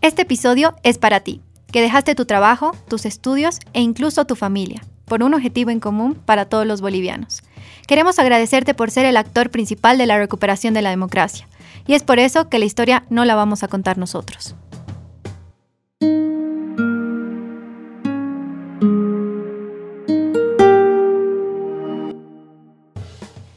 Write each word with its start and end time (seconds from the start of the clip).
Este 0.00 0.22
episodio 0.22 0.76
es 0.84 0.96
para 0.96 1.18
ti, 1.18 1.42
que 1.72 1.82
dejaste 1.82 2.14
tu 2.14 2.24
trabajo, 2.24 2.70
tus 2.86 3.04
estudios 3.04 3.58
e 3.72 3.80
incluso 3.80 4.24
tu 4.26 4.36
familia, 4.36 4.80
por 5.06 5.24
un 5.24 5.34
objetivo 5.34 5.70
en 5.70 5.80
común 5.80 6.14
para 6.14 6.44
todos 6.44 6.64
los 6.64 6.80
bolivianos. 6.80 7.42
Queremos 7.88 8.20
agradecerte 8.20 8.74
por 8.74 8.92
ser 8.92 9.06
el 9.06 9.16
actor 9.16 9.50
principal 9.50 9.98
de 9.98 10.06
la 10.06 10.16
recuperación 10.16 10.72
de 10.72 10.82
la 10.82 10.90
democracia, 10.90 11.48
y 11.88 11.94
es 11.94 12.04
por 12.04 12.20
eso 12.20 12.48
que 12.48 12.60
la 12.60 12.64
historia 12.64 13.06
no 13.10 13.24
la 13.24 13.34
vamos 13.34 13.64
a 13.64 13.68
contar 13.68 13.98
nosotros. 13.98 14.54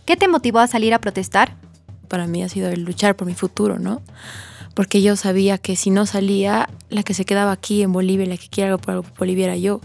¿Qué 0.06 0.18
te 0.18 0.28
motivó 0.28 0.58
a 0.58 0.66
salir 0.66 0.96
a 0.96 1.00
protestar? 1.00 1.56
Para 2.08 2.26
mí 2.26 2.42
ha 2.42 2.50
sido 2.50 2.70
el 2.70 2.82
luchar 2.82 3.16
por 3.16 3.28
mi 3.28 3.36
futuro, 3.36 3.78
¿no? 3.78 4.02
Porque 4.82 5.04
yo 5.04 5.16
sabía 5.16 5.60
que 5.60 5.76
si 5.76 5.92
no 5.92 6.08
salía, 6.08 6.68
la 6.90 7.04
que 7.04 7.14
se 7.14 7.24
quedaba 7.24 7.52
aquí 7.52 7.84
en 7.84 7.94
Bolivia, 7.94 8.26
la 8.26 8.36
que 8.36 8.48
quiera 8.48 8.72
algo 8.72 8.82
por 8.82 9.04
Bolivia 9.16 9.46
era 9.46 9.56
yo. 9.56 9.80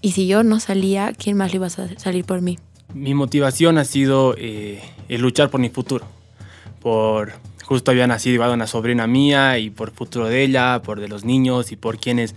Y 0.00 0.10
si 0.10 0.26
yo 0.26 0.42
no 0.42 0.58
salía, 0.58 1.12
¿quién 1.16 1.36
más 1.36 1.52
le 1.52 1.58
iba 1.58 1.68
a 1.68 1.70
salir 1.70 2.24
por 2.24 2.40
mí? 2.40 2.58
Mi 2.92 3.14
motivación 3.14 3.78
ha 3.78 3.84
sido 3.84 4.34
eh, 4.36 4.82
el 5.08 5.20
luchar 5.20 5.50
por 5.50 5.60
mi 5.60 5.68
futuro. 5.68 6.04
Por 6.80 7.34
justo 7.62 7.92
había 7.92 8.08
nacido 8.08 8.34
igual 8.34 8.50
una 8.50 8.66
sobrina 8.66 9.06
mía 9.06 9.60
y 9.60 9.70
por 9.70 9.90
el 9.90 9.94
futuro 9.94 10.26
de 10.26 10.42
ella, 10.42 10.82
por 10.82 10.98
de 10.98 11.06
los 11.06 11.24
niños 11.24 11.70
y 11.70 11.76
por 11.76 11.98
quienes 11.98 12.34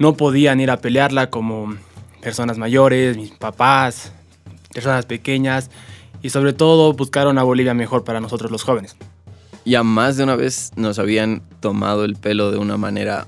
no 0.00 0.16
podían 0.16 0.58
ir 0.58 0.72
a 0.72 0.80
pelearla 0.80 1.30
como 1.30 1.76
personas 2.20 2.58
mayores, 2.58 3.16
mis 3.16 3.30
papás, 3.30 4.12
personas 4.74 5.06
pequeñas 5.06 5.70
y 6.22 6.30
sobre 6.30 6.54
todo 6.54 6.92
buscar 6.92 7.28
una 7.28 7.44
Bolivia 7.44 7.72
mejor 7.72 8.02
para 8.02 8.20
nosotros 8.20 8.50
los 8.50 8.64
jóvenes. 8.64 8.96
Ya 9.64 9.82
más 9.82 10.16
de 10.16 10.24
una 10.24 10.36
vez 10.36 10.72
nos 10.76 10.98
habían 10.98 11.42
tomado 11.60 12.04
el 12.04 12.16
pelo 12.16 12.50
de 12.50 12.58
una 12.58 12.76
manera 12.76 13.26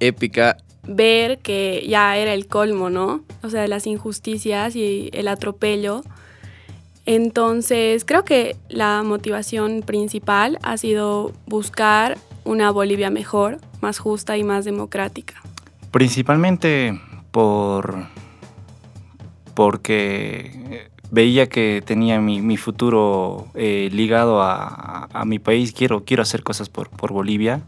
épica. 0.00 0.56
Ver 0.86 1.38
que 1.38 1.84
ya 1.88 2.16
era 2.16 2.34
el 2.34 2.46
colmo, 2.46 2.90
¿no? 2.90 3.22
O 3.42 3.50
sea, 3.50 3.66
las 3.68 3.86
injusticias 3.86 4.76
y 4.76 5.10
el 5.12 5.28
atropello. 5.28 6.02
Entonces, 7.06 8.04
creo 8.04 8.24
que 8.24 8.56
la 8.68 9.02
motivación 9.02 9.82
principal 9.82 10.58
ha 10.62 10.76
sido 10.76 11.32
buscar 11.46 12.18
una 12.44 12.70
Bolivia 12.70 13.10
mejor, 13.10 13.58
más 13.80 13.98
justa 13.98 14.36
y 14.36 14.44
más 14.44 14.64
democrática. 14.64 15.34
Principalmente 15.90 17.00
por 17.30 18.06
porque 19.54 20.90
veía 21.14 21.48
que 21.48 21.82
tenía 21.84 22.20
mi, 22.20 22.56
futuro 22.56 23.46
eh, 23.54 23.88
ligado 23.92 24.42
a, 24.42 25.24
mi 25.24 25.38
país, 25.38 25.72
quiero, 25.72 26.04
quiero 26.04 26.22
hacer 26.22 26.42
cosas 26.42 26.68
por, 26.68 27.12
Bolivia. 27.12 27.62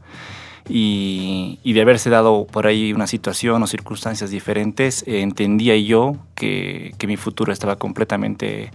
Y, 0.68 1.60
de 1.64 1.80
haberse 1.80 2.10
dado 2.10 2.46
por 2.46 2.66
ahí 2.66 2.92
una 2.92 3.06
situación 3.06 3.62
o 3.62 3.66
circunstancias 3.68 4.30
diferentes, 4.30 5.04
eh, 5.06 5.20
entendía 5.20 5.76
yo 5.76 6.16
que, 6.34 6.92
que, 6.98 7.06
mi 7.06 7.16
futuro 7.16 7.52
estaba 7.52 7.76
completamente 7.76 8.72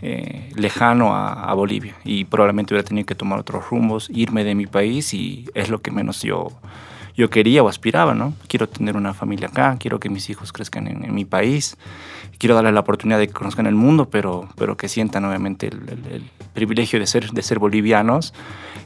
eh, 0.00 0.50
lejano 0.54 1.14
a, 1.14 1.50
a, 1.50 1.52
Bolivia 1.52 1.94
y 2.04 2.24
probablemente 2.24 2.72
hubiera 2.72 2.88
tenido 2.88 3.04
que 3.04 3.14
tomar 3.14 3.38
otros 3.38 3.68
rumbos, 3.68 4.08
irme 4.08 4.44
de 4.44 4.54
mi 4.54 4.66
país 4.66 5.12
y 5.12 5.44
es 5.54 5.68
lo 5.68 5.82
que 5.82 5.90
menos 5.90 6.22
yo, 6.22 6.48
yo 7.16 7.30
quería 7.30 7.62
o 7.62 7.68
aspiraba, 7.68 8.14
¿no? 8.14 8.34
Quiero 8.46 8.68
tener 8.68 8.96
una 8.96 9.14
familia 9.14 9.48
acá, 9.48 9.76
quiero 9.78 9.98
que 9.98 10.10
mis 10.10 10.28
hijos 10.28 10.52
crezcan 10.52 10.86
en, 10.86 11.14
mi 11.14 11.24
país, 11.24 11.76
quiero 12.38 12.54
darles 12.54 12.74
la 12.74 12.80
oportunidad 12.80 13.18
de 13.18 13.28
que 13.28 13.32
conozcan 13.32 13.66
el 13.66 13.74
mundo, 13.74 14.10
pero, 14.10 14.48
pero 14.56 14.76
que 14.76 14.88
sientan 14.88 15.24
obviamente 15.24 15.68
el, 15.68 16.30
privilegio 16.52 16.98
de 16.98 17.06
ser, 17.06 17.30
de 17.30 17.42
ser 17.42 17.58
bolivianos. 17.58 18.34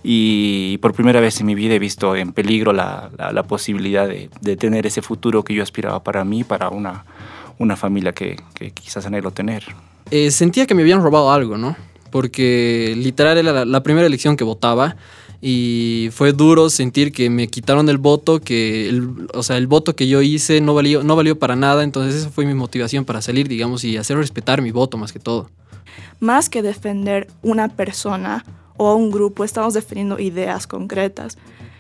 Y 0.03 0.79
por 0.79 0.95
primera 0.95 1.21
vez 1.21 1.41
en 1.41 1.47
mi 1.47 1.55
vida 1.55 1.75
he 1.75 1.79
visto 1.79 2.17
en 2.17 2.33
peligro 2.33 2.73
la, 2.73 3.11
la, 3.33 3.43
posibilidad 3.43 4.09
de, 4.09 4.31
de, 4.41 4.57
tener 4.57 4.87
ese 4.87 5.03
futuro 5.03 5.45
que 5.45 5.55
yo 5.55 5.63
aspiraba 5.63 6.03
para 6.03 6.25
mí, 6.25 6.43
para 6.43 6.71
una, 6.71 7.05
una 7.59 7.77
familia 7.77 8.13
que, 8.13 8.37
que 8.55 8.71
quizás 8.71 9.07
anhelo 9.07 9.31
tener. 9.31 9.65
Eh, 10.11 10.31
sentía 10.31 10.67
que 10.67 10.75
me 10.75 10.83
habían 10.83 11.03
robado 11.03 11.31
algo, 11.31 11.59
¿no? 11.59 11.77
Porque 12.11 12.95
literal 12.97 13.39
era 13.39 13.65
la 13.65 13.83
primera 13.83 14.07
elección 14.07 14.37
que 14.37 14.43
votaba 14.43 14.97
y 15.43 16.11
fue 16.13 16.33
duro 16.33 16.69
sentir 16.69 17.13
que 17.13 17.31
me 17.31 17.49
quitaron 17.49 17.89
el 17.89 17.99
voto, 17.99 18.41
que 18.41 18.89
el, 18.89 19.29
o 19.33 19.43
sea, 19.43 19.57
el 19.57 19.67
voto 19.67 19.97
que 19.97 20.07
yo 20.07 20.21
hice 20.21 20.61
no 20.61 20.75
valió, 20.75 21.03
no 21.03 21.17
valió 21.17 21.39
para 21.39 21.57
nada, 21.57 21.83
entonces 21.83 22.15
esa 22.15 22.31
fue 22.31 22.45
mi 22.45 22.55
motivación 22.55 23.05
para 23.05 23.23
salir, 23.23 23.49
digamos, 23.49 23.83
y 23.85 23.97
hacer 23.97 24.19
respetar 24.19 24.61
mi 24.61 24.71
voto 24.71 24.99
más 24.99 25.13
que 25.13 25.19
todo. 25.19 25.51
Más 26.21 26.51
que 26.51 26.63
defender 26.63 27.29
una 27.43 27.69
persona 27.69 28.45
o 28.77 28.95
un 28.95 29.11
grupo, 29.11 29.45
estamos 29.45 29.75
defendiendo 29.75 30.19
ideas 30.19 30.67
concretas, 30.67 31.39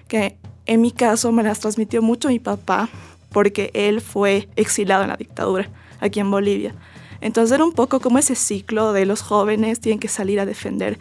que 0.08 0.36
en 0.64 0.80
mi 0.80 0.90
caso 0.90 1.30
me 1.30 1.42
las 1.42 1.60
transmitió 1.60 2.00
mucho 2.00 2.28
mi 2.28 2.38
papá, 2.38 2.88
porque 3.30 3.70
él 3.74 4.00
fue 4.00 4.48
exilado 4.56 5.02
en 5.02 5.10
la 5.10 5.16
dictadura 5.16 5.68
aquí 6.00 6.20
en 6.20 6.30
Bolivia. 6.30 6.74
Entonces 7.20 7.54
era 7.54 7.64
un 7.64 7.72
poco 7.72 8.00
como 8.00 8.18
ese 8.18 8.34
ciclo 8.34 8.92
de 8.92 9.04
los 9.04 9.20
jóvenes 9.20 9.80
tienen 9.80 10.00
que 10.00 10.08
salir 10.08 10.40
a 10.40 10.46
defender 10.46 10.98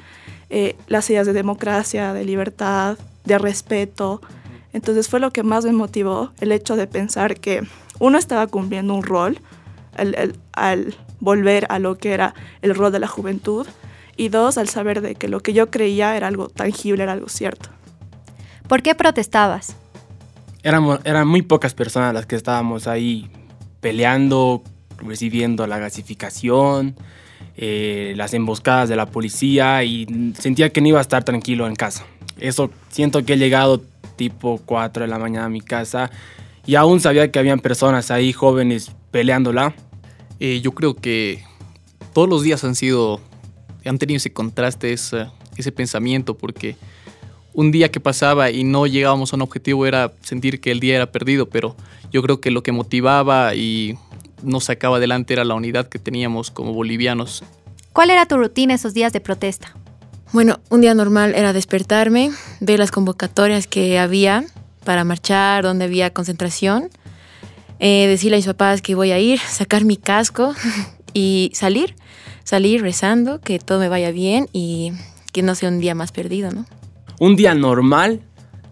eh, 0.50 0.76
las 0.88 1.10
ideas 1.10 1.28
de 1.28 1.34
democracia, 1.34 2.14
de 2.14 2.26
libertad, 2.26 2.98
de 3.26 3.38
respeto. 3.38 4.22
Entonces 4.74 5.08
fue 5.10 5.20
lo 5.20 5.32
que 5.32 5.44
más 5.44 5.66
me 5.66 5.72
motivó, 5.72 6.32
el 6.40 6.52
hecho 6.52 6.76
de 6.76 6.88
pensar 6.88 7.40
que 7.40 7.64
uno 8.00 8.18
estaba 8.18 8.48
cumpliendo 8.48 8.94
un 8.94 9.04
rol 9.04 9.40
al 10.54 10.96
volver 11.20 11.66
a 11.70 11.80
lo 11.80 11.98
que 11.98 12.14
era 12.14 12.34
el 12.62 12.74
rol 12.76 12.92
de 12.92 13.00
la 13.00 13.08
juventud 13.08 13.68
y 14.20 14.28
dos, 14.28 14.58
al 14.58 14.68
saber 14.68 15.00
de 15.00 15.16
que 15.16 15.30
lo 15.30 15.40
que 15.40 15.54
yo 15.54 15.72
creía 15.72 16.18
era 16.18 16.28
algo 16.28 16.50
tangible, 16.50 17.04
era 17.04 17.14
algo 17.14 17.30
cierto. 17.30 17.70
¿Por 18.68 18.82
qué 18.82 18.94
protestabas? 18.94 19.78
Éramos, 20.62 21.00
eran 21.06 21.26
muy 21.26 21.42
pocas 21.42 21.74
personas 21.74 22.14
las 22.14 22.26
que 22.26 22.36
estábamos 22.36 22.86
ahí 22.88 23.32
peleando, 23.80 24.62
recibiendo 24.98 25.66
la 25.68 25.80
gasificación, 25.80 26.98
eh, 27.62 28.14
las 28.16 28.34
emboscadas 28.34 28.88
de 28.88 28.96
la 28.96 29.06
policía 29.06 29.84
y 29.84 30.08
sentía 30.40 30.70
que 30.70 30.80
no 30.80 30.88
iba 30.88 31.00
a 31.00 31.02
estar 31.02 31.26
tranquilo 31.26 31.68
en 31.68 31.76
casa. 31.76 32.06
Eso 32.40 32.72
siento 32.88 33.26
que 33.26 33.34
he 33.34 33.38
llegado 33.38 33.82
tipo 34.16 34.62
4 34.66 35.04
de 35.04 35.10
la 35.10 35.20
mañana 35.20 35.48
a 35.48 35.50
mi 35.50 35.60
casa 35.60 36.10
y 36.66 36.76
aún 36.76 37.02
sabía 37.02 37.30
que 37.32 37.38
habían 37.38 37.60
personas 37.60 38.12
ahí 38.12 38.32
jóvenes 38.32 38.92
peleándola. 39.12 39.76
Eh, 40.40 40.62
yo 40.62 40.72
creo 40.72 40.96
que 40.96 41.44
todos 42.14 42.30
los 42.30 42.44
días 42.44 42.64
han 42.64 42.76
sido, 42.76 43.20
han 43.84 43.98
tenido 43.98 44.16
ese 44.16 44.32
contraste, 44.32 44.94
ese, 44.94 45.28
ese 45.58 45.74
pensamiento, 45.74 46.38
porque 46.38 46.78
un 47.54 47.72
día 47.72 47.92
que 47.92 48.00
pasaba 48.00 48.52
y 48.52 48.64
no 48.64 48.88
llegábamos 48.88 49.34
a 49.34 49.36
un 49.36 49.42
objetivo 49.42 49.86
era 49.86 50.14
sentir 50.22 50.62
que 50.62 50.72
el 50.72 50.80
día 50.80 50.96
era 50.96 51.12
perdido, 51.12 51.50
pero 51.50 51.76
yo 52.10 52.22
creo 52.22 52.40
que 52.40 52.52
lo 52.52 52.64
que 52.64 52.72
motivaba 52.72 53.54
y 53.54 53.98
nos 54.44 54.66
sacaba 54.66 54.98
adelante 54.98 55.34
era 55.34 55.44
la 55.44 55.56
unidad 55.56 55.88
que 55.88 56.00
teníamos 56.00 56.52
como 56.52 56.74
bolivianos. 56.74 57.44
¿Cuál 57.94 58.12
era 58.12 58.26
tu 58.26 58.38
rutina 58.38 58.74
esos 58.74 58.94
días 58.94 59.14
de 59.14 59.20
protesta? 59.20 59.76
Bueno, 60.32 60.60
un 60.70 60.82
día 60.82 60.94
normal 60.94 61.34
era 61.36 61.54
despertarme, 61.54 62.32
ver 62.60 62.80
las 62.80 62.92
convocatorias 62.92 63.66
que 63.66 63.98
había 63.98 64.46
para 64.84 65.04
marchar, 65.04 65.64
donde 65.64 65.86
había 65.86 66.12
concentración, 66.14 66.90
eh, 67.80 68.08
decirle 68.08 68.36
a 68.36 68.40
mis 68.40 68.46
papás 68.46 68.82
que 68.82 68.94
voy 68.94 69.12
a 69.12 69.20
ir, 69.20 69.40
sacar 69.40 69.86
mi 69.86 69.98
casco 69.98 70.54
y 71.14 71.52
salir, 71.54 71.96
salir 72.44 72.82
rezando, 72.82 73.42
que 73.42 73.58
todo 73.58 73.80
me 73.80 73.90
vaya 73.90 74.12
bien 74.12 74.48
y 74.54 74.92
que 75.32 75.42
no 75.42 75.56
sea 75.56 75.70
un 75.70 75.80
día 75.80 75.96
más 75.96 76.12
perdido, 76.12 76.52
¿no? 76.52 76.66
Un 77.20 77.36
día 77.36 77.56
normal 77.56 78.22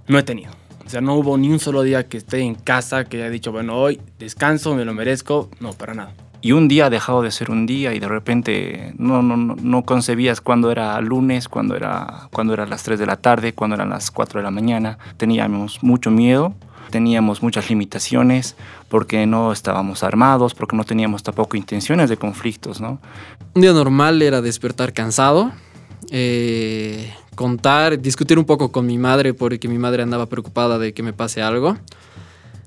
no 0.07 0.19
he 0.19 0.23
tenido. 0.23 0.56
O 0.87 0.89
sea, 0.89 1.01
no 1.01 1.15
hubo 1.15 1.37
ni 1.37 1.49
un 1.49 1.59
solo 1.59 1.83
día 1.83 2.07
que 2.07 2.15
esté 2.15 2.39
en 2.39 2.55
casa 2.55 3.03
que 3.03 3.17
haya 3.17 3.29
dicho, 3.29 3.51
bueno, 3.51 3.75
hoy 3.75 3.99
descanso, 4.19 4.73
me 4.73 4.85
lo 4.85 4.93
merezco. 4.93 5.49
No, 5.59 5.73
para 5.73 5.93
nada. 5.93 6.13
Y 6.39 6.53
un 6.53 6.69
día 6.69 6.85
ha 6.85 6.89
dejado 6.89 7.21
de 7.23 7.31
ser 7.31 7.51
un 7.51 7.65
día 7.65 7.93
y 7.93 7.99
de 7.99 8.07
repente 8.07 8.93
no, 8.97 9.21
no, 9.21 9.35
no 9.35 9.83
concebías 9.83 10.39
cuándo 10.39 10.71
era 10.71 11.01
lunes, 11.01 11.49
cuándo 11.49 11.75
era, 11.75 12.29
cuando 12.31 12.53
eran 12.53 12.69
las 12.69 12.83
3 12.83 12.97
de 12.99 13.05
la 13.05 13.17
tarde, 13.17 13.51
cuándo 13.51 13.75
eran 13.75 13.89
las 13.89 14.11
4 14.11 14.39
de 14.39 14.45
la 14.45 14.51
mañana. 14.51 14.97
Teníamos 15.17 15.83
mucho 15.83 16.09
miedo, 16.09 16.53
teníamos 16.89 17.43
muchas 17.43 17.69
limitaciones 17.69 18.55
porque 18.87 19.25
no 19.25 19.51
estábamos 19.51 20.03
armados, 20.03 20.53
porque 20.53 20.77
no 20.77 20.85
teníamos 20.85 21.21
tampoco 21.21 21.57
intenciones 21.57 22.09
de 22.09 22.15
conflictos, 22.15 22.79
¿no? 22.79 23.01
Un 23.55 23.61
día 23.61 23.73
normal 23.73 24.21
era 24.21 24.41
despertar 24.41 24.93
cansado, 24.93 25.51
eh, 26.11 27.13
contar, 27.37 28.01
discutir 28.01 28.37
un 28.37 28.43
poco 28.43 28.71
con 28.73 28.85
mi 28.85 28.97
madre 28.97 29.33
porque 29.33 29.69
mi 29.69 29.77
madre 29.77 30.03
andaba 30.03 30.25
preocupada 30.25 30.77
de 30.77 30.93
que 30.93 31.03
me 31.03 31.13
pase 31.13 31.41
algo. 31.41 31.77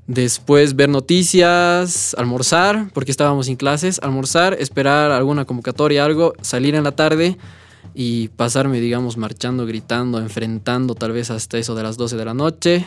Después 0.07 0.75
ver 0.75 0.89
noticias, 0.89 2.15
almorzar, 2.17 2.89
porque 2.95 3.11
estábamos 3.11 3.47
sin 3.47 3.57
clases, 3.57 4.01
almorzar, 4.03 4.57
esperar 4.59 5.11
alguna 5.11 5.45
convocatoria, 5.45 6.05
algo, 6.05 6.33
salir 6.41 6.75
en 6.75 6.85
la 6.85 6.93
tarde 6.93 7.37
y 7.95 8.29
pasarme, 8.29 8.81
digamos, 8.81 9.17
marchando, 9.17 9.67
gritando, 9.67 10.19
enfrentando 10.19 10.95
tal 10.95 11.13
vez 11.13 11.31
hasta 11.31 11.59
eso 11.59 11.75
de 11.75 11.83
las 11.83 11.97
12 11.97 12.17
de 12.17 12.25
la 12.25 12.35
noche. 12.35 12.87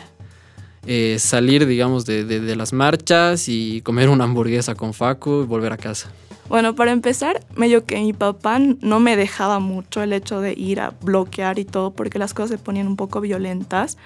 Eh, 0.86 1.16
salir, 1.18 1.66
digamos, 1.66 2.04
de, 2.04 2.24
de, 2.24 2.56
las 2.56 2.72
marchas 2.72 3.48
y 3.48 3.80
comer 3.82 4.08
una 4.08 4.24
hamburguesa 4.24 4.74
con 4.74 4.92
Facu 4.92 5.42
y 5.42 5.46
volver 5.46 5.72
a 5.72 5.78
casa. 5.78 6.10
Bueno, 6.48 6.74
para 6.74 6.92
empezar, 6.92 7.40
medio 7.56 7.84
que 7.86 7.96
mi 7.96 8.12
papá 8.12 8.58
no 8.58 9.00
me 9.00 9.16
dejaba 9.16 9.60
mucho 9.60 10.02
el 10.02 10.12
hecho 10.12 10.40
de 10.40 10.52
ir 10.52 10.80
a 10.80 10.90
bloquear 10.90 11.58
y 11.58 11.64
todo, 11.64 11.92
porque 11.92 12.18
las 12.18 12.34
cosas 12.34 12.50
se 12.50 12.58
ponían 12.58 12.86
un 12.86 12.96
poco 12.96 13.20
violentas. 13.20 13.96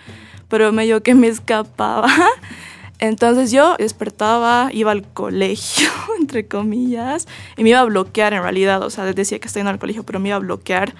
pero 0.49 0.73
medio 0.73 1.03
que 1.03 1.15
me 1.15 1.29
escapaba. 1.29 2.09
Entonces 3.01 3.53
yo 3.53 3.77
despertaba, 3.79 4.71
iba 4.73 4.91
al 4.93 5.03
colegio, 5.03 5.89
entre 6.21 6.47
comillas, 6.49 7.29
y 7.57 7.63
me 7.63 7.71
iba 7.71 7.81
a 7.81 7.85
bloquear 7.85 8.35
en 8.35 8.43
realidad, 8.43 8.83
o 8.83 8.91
sea, 8.91 9.05
decía 9.05 9.39
que 9.39 9.47
estoy 9.47 9.61
en 9.61 9.69
el 9.69 9.79
colegio, 9.79 10.05
pero 10.05 10.19
me 10.21 10.29
iba 10.29 10.37
a 10.37 10.41
bloquear. 10.41 10.95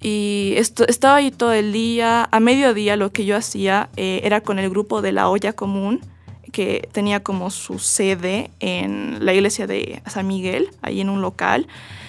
Y 0.00 0.54
esto, 0.56 0.86
estaba 0.86 1.16
ahí 1.16 1.30
todo 1.30 1.52
el 1.52 1.72
día. 1.72 2.28
A 2.30 2.40
mediodía 2.40 2.96
lo 2.96 3.12
que 3.12 3.24
yo 3.24 3.36
hacía 3.36 3.88
eh, 3.96 4.20
era 4.22 4.40
con 4.42 4.58
el 4.58 4.70
grupo 4.70 5.02
de 5.02 5.12
la 5.12 5.28
olla 5.28 5.52
común, 5.54 6.00
que 6.48 6.88
tenía 6.92 7.20
como 7.20 7.50
su 7.50 7.78
sede 7.78 8.50
en 8.60 9.24
la 9.24 9.34
iglesia 9.34 9.66
de 9.66 10.02
San 10.06 10.26
Miguel, 10.26 10.70
ahí 10.82 11.00
en 11.00 11.08
un 11.10 11.20
local, 11.20 11.66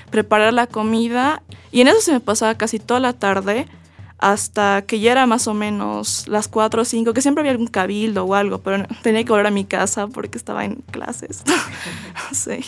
preparar 0.09 0.53
la 0.53 0.67
comida. 0.67 1.41
Y 1.71 1.81
en 1.81 1.87
eso 1.87 2.01
se 2.01 2.11
me 2.11 2.19
pasaba 2.19 2.55
casi 2.55 2.79
toda 2.79 2.99
la 2.99 3.13
tarde 3.13 3.67
hasta 4.19 4.81
que 4.81 4.99
ya 4.99 5.13
era 5.13 5.25
más 5.25 5.47
o 5.47 5.53
menos 5.53 6.27
las 6.27 6.49
4 6.49 6.81
o 6.81 6.85
5, 6.85 7.13
que 7.13 7.21
siempre 7.21 7.41
había 7.41 7.51
algún 7.51 7.67
cabildo 7.67 8.25
o 8.25 8.35
algo, 8.35 8.59
pero 8.59 8.85
tenía 9.01 9.23
que 9.23 9.31
volver 9.31 9.47
a 9.47 9.51
mi 9.51 9.63
casa 9.63 10.07
porque 10.07 10.37
estaba 10.37 10.65
en 10.65 10.75
clases. 10.91 11.43
sí. 12.33 12.59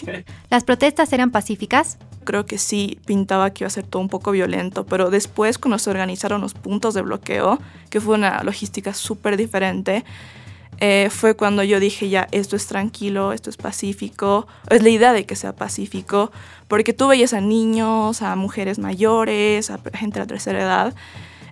¿Las 0.50 0.64
protestas 0.64 1.12
eran 1.12 1.30
pacíficas? 1.30 1.98
Creo 2.24 2.46
que 2.46 2.58
sí, 2.58 3.00
pintaba 3.06 3.50
que 3.50 3.64
iba 3.64 3.68
a 3.68 3.72
ser 3.72 3.86
todo 3.86 4.02
un 4.02 4.08
poco 4.08 4.32
violento, 4.32 4.86
pero 4.86 5.10
después 5.10 5.58
cuando 5.58 5.78
se 5.78 5.90
organizaron 5.90 6.40
los 6.40 6.54
puntos 6.54 6.94
de 6.94 7.02
bloqueo, 7.02 7.60
que 7.90 8.00
fue 8.00 8.16
una 8.16 8.44
logística 8.44 8.94
súper 8.94 9.36
diferente, 9.36 10.06
eh, 10.81 11.07
fue 11.10 11.36
cuando 11.36 11.63
yo 11.63 11.80
dije 11.80 12.10
ya, 12.10 12.28
esto 12.31 12.57
es 12.57 12.68
tranquilo, 12.68 13.31
esto 13.31 13.50
es 13.50 13.56
pacífico, 13.56 14.48
es 14.69 14.83
la 14.83 14.89
idea 14.89 15.13
de 15.13 15.25
que 15.25 15.38
sea 15.38 15.56
pacífico, 15.56 16.33
porque 16.68 16.92
tú 16.92 17.07
veías 17.07 17.31
a 17.31 17.39
niños, 17.39 18.22
a 18.22 18.36
mujeres 18.36 18.80
mayores, 18.80 19.69
a 19.69 19.80
gente 19.94 20.19
de 20.19 20.25
la 20.25 20.28
tercera 20.28 20.62
edad, 20.62 20.94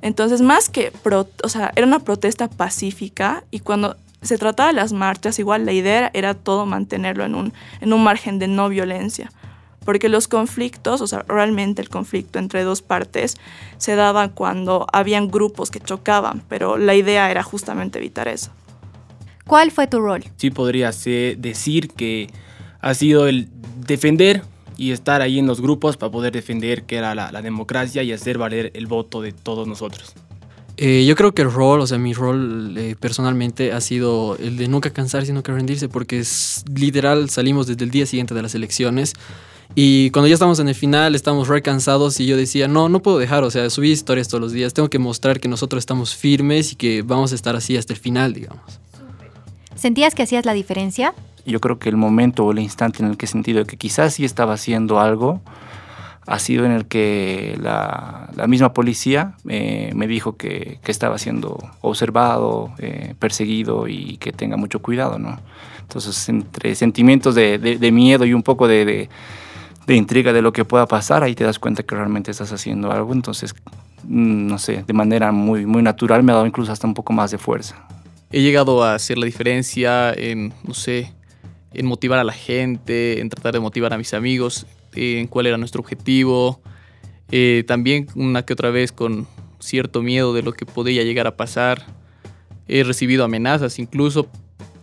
entonces, 0.01 0.41
más 0.41 0.69
que, 0.69 0.91
o 1.43 1.49
sea, 1.49 1.71
era 1.75 1.85
una 1.85 1.99
protesta 1.99 2.49
pacífica 2.49 3.43
y 3.51 3.59
cuando 3.59 3.97
se 4.21 4.37
trataba 4.37 4.69
de 4.69 4.75
las 4.75 4.93
marchas, 4.93 5.39
igual 5.39 5.65
la 5.65 5.73
idea 5.73 6.11
era 6.13 6.33
todo 6.33 6.65
mantenerlo 6.65 7.25
en 7.25 7.35
un, 7.35 7.53
en 7.81 7.93
un 7.93 8.03
margen 8.03 8.39
de 8.39 8.47
no 8.47 8.69
violencia. 8.69 9.31
Porque 9.85 10.09
los 10.09 10.27
conflictos, 10.27 11.01
o 11.01 11.07
sea, 11.07 11.23
realmente 11.27 11.81
el 11.81 11.89
conflicto 11.89 12.37
entre 12.37 12.63
dos 12.63 12.81
partes 12.81 13.37
se 13.77 13.95
daba 13.95 14.29
cuando 14.29 14.85
habían 14.91 15.31
grupos 15.31 15.71
que 15.71 15.79
chocaban, 15.79 16.43
pero 16.47 16.77
la 16.77 16.95
idea 16.95 17.31
era 17.31 17.43
justamente 17.43 17.97
evitar 17.97 18.27
eso. 18.27 18.51
¿Cuál 19.49 19.71
fue 19.71 19.87
tu 19.87 19.99
rol? 19.99 20.23
Sí, 20.37 20.51
podría 20.51 20.91
decir 20.91 21.89
que 21.89 22.29
ha 22.81 22.93
sido 22.93 23.27
el 23.27 23.47
defender 23.87 24.43
y 24.77 24.91
estar 24.91 25.23
ahí 25.23 25.39
en 25.39 25.47
los 25.47 25.59
grupos 25.59 25.97
para 25.97 26.11
poder 26.11 26.31
defender 26.31 26.83
que 26.83 26.97
era 26.97 27.15
la, 27.15 27.41
democracia 27.41 28.03
y 28.03 28.11
hacer 28.11 28.37
valer 28.37 28.69
el 28.75 28.85
voto 28.85 29.23
de 29.23 29.31
todos 29.31 29.67
nosotros. 29.67 30.13
Eh, 30.77 31.03
yo 31.07 31.15
creo 31.15 31.33
que 31.33 31.41
el 31.41 31.51
rol, 31.51 31.81
o 31.81 31.87
sea, 31.87 31.97
mi 31.97 32.13
rol 32.13 32.77
eh, 32.77 32.95
personalmente 32.99 33.73
ha 33.73 33.81
sido 33.81 34.37
el 34.37 34.55
de 34.55 34.67
nunca 34.67 34.91
cansarse 34.91 35.25
sino 35.25 35.41
que 35.41 35.51
rendirse, 35.51 35.89
porque 35.89 36.19
es 36.19 36.63
literal, 36.71 37.31
salimos 37.31 37.65
desde 37.65 37.83
el 37.85 37.89
día 37.89 38.05
siguiente 38.05 38.35
de 38.35 38.43
las 38.43 38.53
elecciones 38.53 39.15
y 39.73 40.11
cuando 40.11 40.27
ya 40.27 40.35
estamos 40.35 40.59
en 40.59 40.69
el 40.69 40.75
final, 40.75 41.15
estamos 41.15 41.47
re 41.47 41.63
cansados 41.63 42.19
y 42.19 42.27
yo 42.27 42.37
decía, 42.37 42.67
no, 42.67 42.87
no 42.87 43.01
puedo 43.01 43.17
dejar, 43.17 43.43
o 43.43 43.49
sea, 43.49 43.71
subir 43.71 43.93
historias 43.93 44.27
todos 44.27 44.41
los 44.41 44.51
días, 44.51 44.75
tengo 44.75 44.91
que 44.91 44.99
mostrar 44.99 45.39
que 45.39 45.47
nosotros 45.47 45.81
estamos 45.81 46.15
firmes 46.15 46.73
y 46.73 46.75
que 46.75 47.01
vamos 47.01 47.31
a 47.31 47.35
estar 47.35 47.55
así 47.55 47.77
hasta 47.77 47.93
el 47.93 47.99
final, 47.99 48.33
digamos. 48.33 48.79
¿Sentías 49.75 50.15
que 50.15 50.23
hacías 50.23 50.45
la 50.45 50.53
diferencia? 50.53 51.13
yo 51.45 51.59
creo 51.59 51.79
que 51.79 51.89
el 51.89 51.97
momento 51.97 52.45
o 52.45 52.51
el 52.51 52.59
instante 52.59 53.03
en 53.03 53.09
el 53.09 53.17
que 53.17 53.25
he 53.25 53.29
sentido 53.29 53.65
que 53.65 53.77
quizás 53.77 54.13
sí 54.13 54.25
estaba 54.25 54.53
haciendo 54.53 54.99
algo 54.99 55.41
ha 56.27 56.37
sido 56.37 56.65
en 56.65 56.71
el 56.71 56.85
que 56.85 57.57
la, 57.59 58.29
misma 58.47 58.71
policía 58.71 59.33
eh, 59.47 59.91
me 59.95 60.05
dijo 60.05 60.37
que, 60.37 60.79
estaba 60.85 61.17
siendo 61.17 61.57
observado, 61.81 62.71
eh, 62.77 63.15
perseguido 63.17 63.87
y 63.87 64.17
que 64.17 64.31
tenga 64.31 64.55
mucho 64.55 64.79
cuidado, 64.79 65.17
¿no? 65.17 65.39
Entonces, 65.81 66.29
entre 66.29 66.75
sentimientos 66.75 67.33
de, 67.33 67.89
miedo 67.91 68.25
y 68.25 68.33
un 68.35 68.43
poco 68.43 68.67
de, 68.67 69.09
de, 69.87 69.95
intriga 69.95 70.31
de 70.31 70.43
lo 70.43 70.53
que 70.53 70.65
pueda 70.65 70.85
pasar, 70.85 71.23
ahí 71.23 71.33
te 71.33 71.43
das 71.43 71.57
cuenta 71.57 71.81
que 71.81 71.95
realmente 71.95 72.29
estás 72.29 72.53
haciendo 72.53 72.91
algo. 72.91 73.11
Entonces, 73.11 73.55
mm, 74.03 74.47
no 74.47 74.59
sé, 74.59 74.83
de 74.85 74.93
manera 74.93 75.31
muy, 75.31 75.65
muy 75.65 75.81
natural 75.81 76.21
me 76.21 76.31
ha 76.31 76.35
dado 76.35 76.45
incluso 76.45 76.71
hasta 76.71 76.85
un 76.85 76.93
poco 76.93 77.11
más 77.11 77.31
de 77.31 77.39
fuerza. 77.39 77.75
He 78.31 78.41
llegado 78.41 78.83
a 78.83 78.93
hacer 78.93 79.17
la 79.17 79.25
diferencia 79.25 80.13
en, 80.13 80.53
no 80.63 80.73
sé, 80.73 81.13
en 81.73 81.85
motivar 81.85 82.19
a 82.19 82.23
la 82.23 82.33
gente, 82.33 83.21
en 83.21 83.29
tratar 83.29 83.53
de 83.53 83.59
motivar 83.59 83.93
a 83.93 83.97
mis 83.97 84.13
amigos, 84.13 84.67
en 84.93 85.27
cuál 85.27 85.47
era 85.47 85.57
nuestro 85.57 85.81
objetivo. 85.81 86.61
Eh, 87.31 87.63
también 87.67 88.07
una 88.15 88.43
que 88.43 88.53
otra 88.53 88.69
vez 88.69 88.91
con 88.91 89.27
cierto 89.59 90.01
miedo 90.01 90.33
de 90.33 90.43
lo 90.43 90.53
que 90.53 90.65
podía 90.65 91.03
llegar 91.03 91.27
a 91.27 91.37
pasar. 91.37 91.85
He 92.67 92.83
recibido 92.83 93.23
amenazas 93.23 93.79
incluso. 93.79 94.27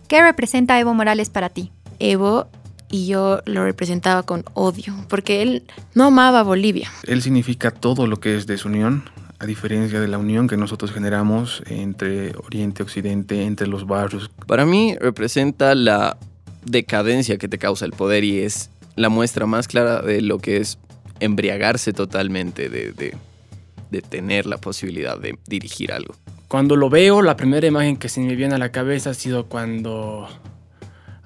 ¿Qué 0.07 0.21
representa 0.21 0.79
Evo 0.79 0.93
Morales 0.93 1.29
para 1.29 1.49
ti? 1.49 1.71
Evo 1.99 2.47
y 2.89 3.07
yo 3.07 3.41
lo 3.45 3.63
representaba 3.63 4.23
con 4.23 4.45
odio, 4.53 4.93
porque 5.09 5.41
él 5.41 5.63
no 5.93 6.05
amaba 6.05 6.43
Bolivia. 6.43 6.89
Él 7.03 7.21
significa 7.21 7.71
todo 7.71 8.07
lo 8.07 8.17
que 8.17 8.35
es 8.35 8.47
desunión, 8.47 9.03
a 9.39 9.45
diferencia 9.45 9.99
de 9.99 10.07
la 10.07 10.17
unión 10.17 10.47
que 10.47 10.57
nosotros 10.57 10.91
generamos 10.91 11.61
entre 11.67 12.33
Oriente 12.37 12.81
y 12.81 12.83
Occidente, 12.83 13.43
entre 13.43 13.67
los 13.67 13.85
barrios. 13.85 14.31
Para 14.47 14.65
mí 14.65 14.95
representa 14.99 15.75
la 15.75 16.17
decadencia 16.65 17.37
que 17.37 17.47
te 17.47 17.57
causa 17.57 17.85
el 17.85 17.91
poder 17.91 18.23
y 18.23 18.39
es 18.39 18.69
la 18.95 19.09
muestra 19.09 19.45
más 19.45 19.67
clara 19.67 20.01
de 20.01 20.21
lo 20.21 20.39
que 20.39 20.57
es 20.57 20.79
embriagarse 21.19 21.93
totalmente 21.93 22.69
de, 22.69 22.91
de, 22.91 24.01
tener 24.01 24.45
la 24.45 24.57
posibilidad 24.57 25.17
de 25.17 25.37
dirigir 25.47 25.91
algo. 25.91 26.15
Cuando 26.47 26.75
lo 26.75 26.89
veo, 26.89 27.21
la 27.21 27.35
primera 27.35 27.67
imagen 27.67 27.97
que 27.97 28.09
se 28.09 28.21
me 28.21 28.35
viene 28.35 28.55
a 28.55 28.57
la 28.57 28.71
cabeza 28.71 29.11
ha 29.11 29.13
sido 29.13 29.47
cuando 29.47 30.27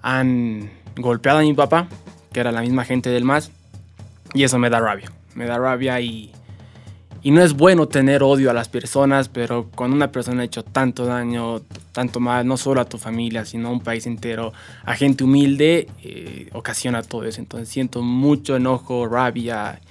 han 0.01 0.69
golpeado 0.95 1.39
a 1.39 1.41
mi 1.41 1.53
papá, 1.53 1.87
que 2.31 2.39
era 2.39 2.51
la 2.51 2.61
misma 2.61 2.85
gente 2.85 3.09
del 3.09 3.23
MAS, 3.23 3.51
y 4.33 4.43
eso 4.43 4.57
me 4.57 4.69
da 4.69 4.79
rabia. 4.79 5.11
Me 5.35 5.45
da 5.45 5.57
rabia 5.57 5.99
y 6.01 6.31
y 7.23 7.31
no 7.31 7.43
es 7.43 7.53
bueno 7.53 7.87
tener 7.87 8.23
odio 8.23 8.49
a 8.49 8.53
las 8.53 8.67
personas, 8.67 9.29
pero 9.29 9.69
cuando 9.75 9.95
una 9.95 10.11
persona 10.11 10.41
ha 10.41 10.45
hecho 10.45 10.63
tanto 10.63 11.05
daño, 11.05 11.61
tanto 11.91 12.19
mal, 12.19 12.47
no 12.47 12.57
solo 12.57 12.81
a 12.81 12.85
tu 12.85 12.97
familia, 12.97 13.45
sino 13.45 13.69
a 13.69 13.71
un 13.71 13.81
país 13.81 14.07
entero, 14.07 14.53
a 14.83 14.95
gente 14.95 15.23
humilde, 15.23 15.87
eh, 16.01 16.49
ocasiona 16.53 17.03
todo 17.03 17.23
eso. 17.25 17.39
Entonces 17.39 17.69
siento 17.69 18.01
mucho 18.01 18.55
enojo, 18.55 19.07
rabia 19.07 19.81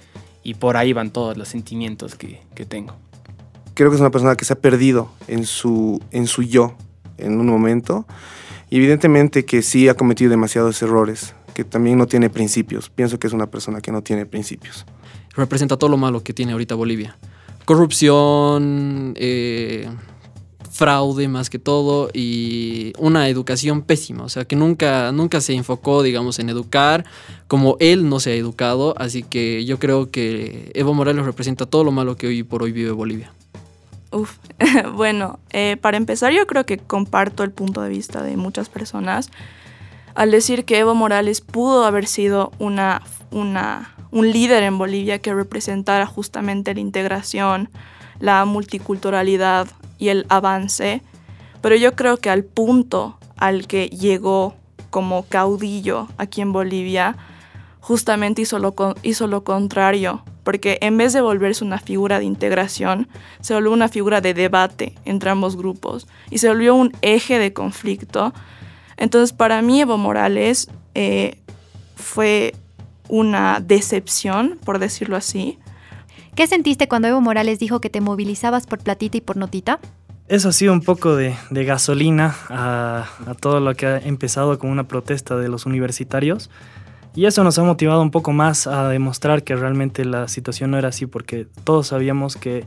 y 0.43 0.55
por 0.55 0.75
ahí 0.75 0.91
van 0.91 1.11
todos 1.11 1.37
los 1.37 1.47
sentimientos 1.47 2.15
que, 2.15 2.41
que 2.53 2.65
tengo. 2.65 2.95
Creo 3.75 3.89
que 3.89 3.95
es 3.95 4.01
una 4.01 4.11
persona 4.11 4.35
que 4.35 4.43
se 4.43 4.51
ha 4.51 4.59
perdido 4.59 5.09
en 5.29 5.45
su, 5.45 6.01
en 6.11 6.27
su 6.27 6.43
yo 6.43 6.75
en 7.17 7.39
un 7.39 7.47
momento 7.47 8.05
y 8.69 8.77
evidentemente 8.77 9.45
que 9.45 9.61
sí 9.61 9.87
ha 9.87 9.93
cometido 9.93 10.31
demasiados 10.31 10.81
errores, 10.81 11.33
que 11.53 11.63
también 11.63 11.97
no 11.97 12.07
tiene 12.07 12.29
principios. 12.29 12.89
Pienso 12.89 13.19
que 13.19 13.27
es 13.27 13.33
una 13.33 13.47
persona 13.47 13.79
que 13.79 13.93
no 13.93 14.01
tiene 14.01 14.25
principios 14.25 14.85
representa 15.35 15.77
todo 15.77 15.89
lo 15.89 15.97
malo 15.97 16.23
que 16.23 16.33
tiene 16.33 16.51
ahorita 16.51 16.75
Bolivia. 16.75 17.17
Corrupción, 17.65 19.13
eh, 19.17 19.87
fraude 20.71 21.27
más 21.27 21.49
que 21.49 21.59
todo 21.59 22.09
y 22.13 22.93
una 22.97 23.27
educación 23.27 23.81
pésima, 23.83 24.23
o 24.23 24.29
sea 24.29 24.45
que 24.45 24.55
nunca, 24.55 25.11
nunca 25.11 25.41
se 25.41 25.53
enfocó, 25.53 26.01
digamos, 26.01 26.39
en 26.39 26.49
educar 26.49 27.05
como 27.47 27.75
él 27.79 28.09
no 28.09 28.19
se 28.19 28.31
ha 28.31 28.35
educado, 28.35 28.95
así 28.97 29.21
que 29.21 29.65
yo 29.65 29.77
creo 29.79 30.09
que 30.09 30.71
Evo 30.73 30.93
Morales 30.93 31.25
representa 31.25 31.65
todo 31.65 31.83
lo 31.83 31.91
malo 31.91 32.15
que 32.15 32.27
hoy 32.27 32.43
por 32.43 32.63
hoy 32.63 32.71
vive 32.71 32.91
Bolivia. 32.91 33.31
Uf, 34.11 34.37
bueno, 34.95 35.39
eh, 35.51 35.77
para 35.79 35.97
empezar 35.97 36.33
yo 36.33 36.47
creo 36.47 36.65
que 36.65 36.77
comparto 36.77 37.43
el 37.43 37.51
punto 37.51 37.81
de 37.81 37.89
vista 37.89 38.23
de 38.23 38.37
muchas 38.37 38.69
personas 38.69 39.29
al 40.15 40.31
decir 40.31 40.65
que 40.65 40.79
Evo 40.79 40.95
Morales 40.95 41.41
pudo 41.41 41.85
haber 41.85 42.07
sido 42.07 42.51
una, 42.59 43.01
una 43.31 43.95
un 44.11 44.31
líder 44.31 44.63
en 44.63 44.77
Bolivia 44.77 45.19
que 45.19 45.33
representara 45.33 46.05
justamente 46.05 46.73
la 46.73 46.81
integración, 46.81 47.69
la 48.19 48.45
multiculturalidad 48.45 49.67
y 49.97 50.09
el 50.09 50.25
avance, 50.29 51.01
pero 51.61 51.75
yo 51.75 51.95
creo 51.95 52.17
que 52.17 52.29
al 52.29 52.43
punto 52.43 53.17
al 53.37 53.67
que 53.67 53.87
llegó 53.87 54.55
como 54.89 55.23
caudillo 55.23 56.07
aquí 56.17 56.41
en 56.41 56.51
Bolivia, 56.51 57.15
justamente 57.79 58.43
hizo 58.43 58.59
lo, 58.59 58.75
hizo 59.01 59.27
lo 59.27 59.43
contrario, 59.43 60.23
porque 60.43 60.77
en 60.81 60.97
vez 60.97 61.13
de 61.13 61.21
volverse 61.21 61.63
una 61.63 61.79
figura 61.79 62.19
de 62.19 62.25
integración, 62.25 63.07
se 63.41 63.53
volvió 63.53 63.71
una 63.71 63.89
figura 63.89 64.21
de 64.21 64.33
debate 64.33 64.95
entre 65.05 65.31
ambos 65.31 65.57
grupos 65.57 66.07
y 66.29 66.37
se 66.37 66.49
volvió 66.49 66.75
un 66.75 66.93
eje 67.01 67.39
de 67.39 67.53
conflicto. 67.53 68.33
Entonces, 68.97 69.33
para 69.33 69.61
mí, 69.61 69.81
Evo 69.81 69.97
Morales 69.97 70.69
eh, 70.93 71.39
fue 71.95 72.53
una 73.11 73.59
decepción, 73.59 74.57
por 74.63 74.79
decirlo 74.79 75.17
así. 75.17 75.59
¿Qué 76.33 76.47
sentiste 76.47 76.87
cuando 76.87 77.09
Evo 77.09 77.19
Morales 77.21 77.59
dijo 77.59 77.81
que 77.81 77.89
te 77.89 77.99
movilizabas 77.99 78.65
por 78.65 78.79
platita 78.79 79.17
y 79.17 79.21
por 79.21 79.35
notita? 79.35 79.79
Eso 80.29 80.47
ha 80.47 80.53
sido 80.53 80.71
un 80.71 80.81
poco 80.81 81.17
de, 81.17 81.35
gasolina 81.51 82.33
a, 82.49 83.05
todo 83.41 83.59
lo 83.59 83.75
que 83.75 83.85
ha 83.85 83.97
empezado 83.97 84.57
con 84.57 84.69
una 84.69 84.87
protesta 84.87 85.35
de 85.35 85.49
los 85.49 85.65
universitarios. 85.65 86.49
Y 87.13 87.25
eso 87.25 87.43
nos 87.43 87.59
ha 87.59 87.63
motivado 87.63 88.01
un 88.01 88.11
poco 88.11 88.31
más 88.31 88.65
a 88.65 88.87
demostrar 88.87 89.43
que 89.43 89.57
realmente 89.57 90.05
la 90.05 90.29
situación 90.29 90.71
no 90.71 90.77
era 90.77 90.87
así, 90.87 91.05
porque 91.05 91.47
todos 91.65 91.87
sabíamos 91.87 92.37
que 92.37 92.65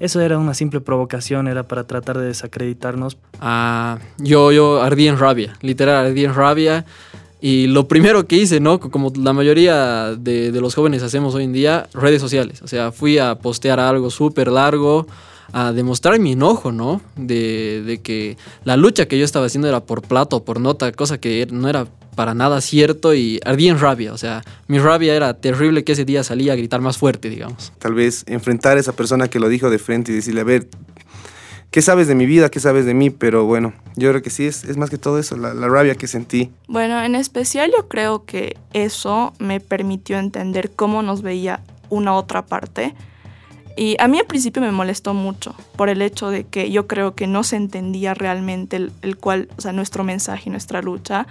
eso 0.00 0.22
era 0.22 0.38
una 0.38 0.54
simple 0.54 0.80
provocación, 0.80 1.48
era 1.48 1.64
para 1.64 1.86
tratar 1.86 2.16
de 2.16 2.28
desacreditarnos. 2.28 3.18
Ah, 3.42 3.98
yo, 4.16 4.50
yo 4.50 4.80
ardí 4.80 5.06
en 5.06 5.18
rabia, 5.18 5.52
literal, 5.60 6.06
ardí 6.06 6.24
en 6.24 6.34
rabia. 6.34 6.86
Y 7.44 7.66
lo 7.66 7.88
primero 7.88 8.28
que 8.28 8.36
hice, 8.36 8.60
¿no? 8.60 8.78
Como 8.78 9.12
la 9.16 9.32
mayoría 9.32 10.14
de, 10.16 10.52
de 10.52 10.60
los 10.60 10.76
jóvenes 10.76 11.02
hacemos 11.02 11.34
hoy 11.34 11.42
en 11.42 11.52
día, 11.52 11.88
redes 11.92 12.20
sociales. 12.20 12.62
O 12.62 12.68
sea, 12.68 12.92
fui 12.92 13.18
a 13.18 13.34
postear 13.34 13.80
algo 13.80 14.10
súper 14.10 14.46
largo, 14.46 15.08
a 15.52 15.72
demostrar 15.72 16.20
mi 16.20 16.32
enojo, 16.32 16.70
¿no? 16.70 17.00
De, 17.16 17.82
de, 17.84 18.00
que 18.00 18.36
la 18.62 18.76
lucha 18.76 19.06
que 19.06 19.18
yo 19.18 19.24
estaba 19.24 19.46
haciendo 19.46 19.66
era 19.66 19.80
por 19.80 20.02
plato, 20.02 20.44
por 20.44 20.60
nota, 20.60 20.92
cosa 20.92 21.18
que 21.18 21.48
no 21.50 21.68
era 21.68 21.88
para 22.14 22.32
nada 22.32 22.60
cierto 22.60 23.12
y 23.12 23.40
ardí 23.44 23.68
en 23.68 23.80
rabia. 23.80 24.12
O 24.12 24.18
sea, 24.18 24.44
mi 24.68 24.78
rabia 24.78 25.14
era 25.16 25.34
terrible 25.34 25.82
que 25.82 25.92
ese 25.92 26.04
día 26.04 26.22
salía 26.22 26.52
a 26.52 26.56
gritar 26.56 26.80
más 26.80 26.96
fuerte, 26.96 27.28
digamos. 27.28 27.72
Tal 27.80 27.94
vez 27.94 28.22
enfrentar 28.28 28.76
a 28.76 28.80
esa 28.80 28.92
persona 28.92 29.26
que 29.26 29.40
lo 29.40 29.48
dijo 29.48 29.68
de 29.68 29.80
frente 29.80 30.12
y 30.12 30.14
decirle, 30.14 30.42
a 30.42 30.44
ver, 30.44 30.68
¿qué 31.72 31.82
sabes 31.82 32.06
de 32.06 32.14
mi 32.14 32.26
vida? 32.26 32.50
¿Qué 32.50 32.60
sabes 32.60 32.84
de 32.84 32.94
mí? 32.94 33.10
Pero 33.10 33.46
bueno, 33.46 33.72
yo 33.96 34.10
creo 34.10 34.22
que 34.22 34.30
sí, 34.30 34.46
es, 34.46 34.76
más 34.76 34.90
que 34.90 34.98
todo 34.98 35.18
eso, 35.18 35.36
la, 35.36 35.52
rabia 35.68 35.96
que 35.96 36.06
sentí. 36.06 36.52
Bueno, 36.68 37.02
en 37.02 37.16
especial 37.16 37.72
yo 37.76 37.88
creo 37.88 38.24
que 38.24 38.56
eso 38.74 39.32
me 39.40 39.58
permitió 39.58 40.18
entender 40.18 40.70
cómo 40.70 41.02
nos 41.02 41.22
veía 41.22 41.60
una 41.88 42.14
otra 42.14 42.46
parte. 42.46 42.94
Y 43.74 43.96
a 43.98 44.06
mí 44.06 44.18
al 44.18 44.26
principio 44.26 44.60
me 44.60 44.70
molestó 44.70 45.14
mucho 45.14 45.54
por 45.76 45.88
el 45.88 46.02
hecho 46.02 46.28
de 46.28 46.44
que 46.44 46.70
yo 46.70 46.86
creo 46.86 47.14
que 47.14 47.26
no 47.26 47.42
se 47.42 47.56
entendía 47.56 48.12
realmente 48.12 48.76
el, 48.76 49.16
cual, 49.16 49.48
o 49.56 49.62
sea, 49.62 49.72
nuestro 49.72 50.04
mensaje 50.04 50.44
y 50.46 50.50
nuestra 50.50 50.82
lucha. 50.82 51.26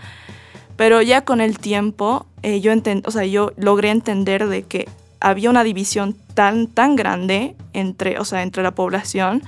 Pero 0.75 1.03
ya 1.03 1.23
con 1.23 1.39
el 1.39 1.59
tiempo, 1.59 2.25
eh, 2.41 2.59
yo, 2.61 2.73
o 3.05 3.11
sea, 3.11 3.25
yo 3.25 3.51
logré 3.57 3.91
entender 3.91 4.47
de 4.47 4.63
que 4.63 4.89
había 5.19 5.51
una 5.51 5.63
división 5.63 6.15
tan, 6.33 6.65
tan 6.65 6.95
grande 6.95 7.55
entre, 7.73 8.17
o 8.17 8.25
sea, 8.25 8.41
entre 8.41 8.63
la 8.63 8.71
población 8.71 9.43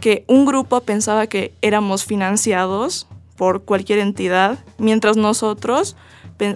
que 0.00 0.24
un 0.26 0.44
grupo 0.44 0.80
pensaba 0.80 1.26
que 1.26 1.52
éramos 1.62 2.04
financiados 2.04 3.06
por 3.36 3.62
cualquier 3.62 4.00
entidad, 4.00 4.58
mientras 4.78 5.16
nosotros 5.16 5.96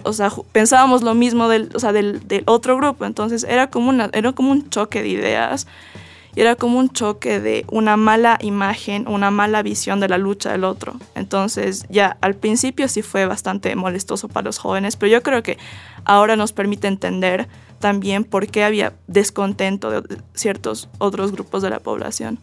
o 0.03 0.13
sea, 0.13 0.31
pensábamos 0.51 1.03
lo 1.03 1.13
mismo 1.13 1.47
del, 1.47 1.69
o 1.75 1.79
sea, 1.79 1.91
del, 1.91 2.21
otro 2.45 2.75
grupo. 2.77 3.05
Entonces 3.05 3.45
era 3.47 3.69
como, 3.69 3.89
una, 3.89 4.09
era 4.13 4.31
como 4.33 4.51
un 4.51 4.69
choque 4.69 5.01
de 5.01 5.09
ideas 5.09 5.67
y 6.35 6.41
era 6.41 6.55
como 6.55 6.79
un 6.79 6.89
choque 6.89 7.39
de 7.39 7.65
una 7.69 7.95
mala 7.97 8.37
imagen, 8.41 9.07
una 9.07 9.31
mala 9.31 9.61
visión 9.61 9.99
de 9.99 10.09
la 10.09 10.17
lucha 10.17 10.51
del 10.51 10.63
otro. 10.63 10.95
Entonces 11.13 11.85
ya 11.89 12.17
al 12.21 12.35
principio 12.35 12.87
sí 12.87 13.01
fue 13.01 13.25
bastante 13.25 13.75
molestoso 13.75 14.27
para 14.27 14.45
los 14.45 14.57
jóvenes, 14.57 14.95
pero 14.95 15.11
yo 15.11 15.23
creo 15.23 15.43
que 15.43 15.57
ahora 16.03 16.35
nos 16.35 16.51
permite 16.51 16.87
entender 16.87 17.47
también 17.79 18.23
por 18.23 18.47
qué 18.47 18.63
había 18.63 18.93
descontento 19.07 20.01
de 20.01 20.17
ciertos 20.33 20.89
otros 20.97 21.31
grupos 21.31 21.61
de 21.61 21.69
la 21.69 21.79
población. 21.79 22.39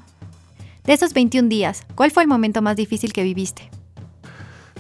De 0.85 0.93
esos 0.93 1.15
21 1.15 1.49
días, 1.49 1.85
¿cuál 1.95 2.11
fue 2.11 2.25
el 2.25 2.29
momento 2.29 2.61
más 2.61 2.75
difícil 2.75 3.13
que 3.13 3.23
viviste? 3.23 3.71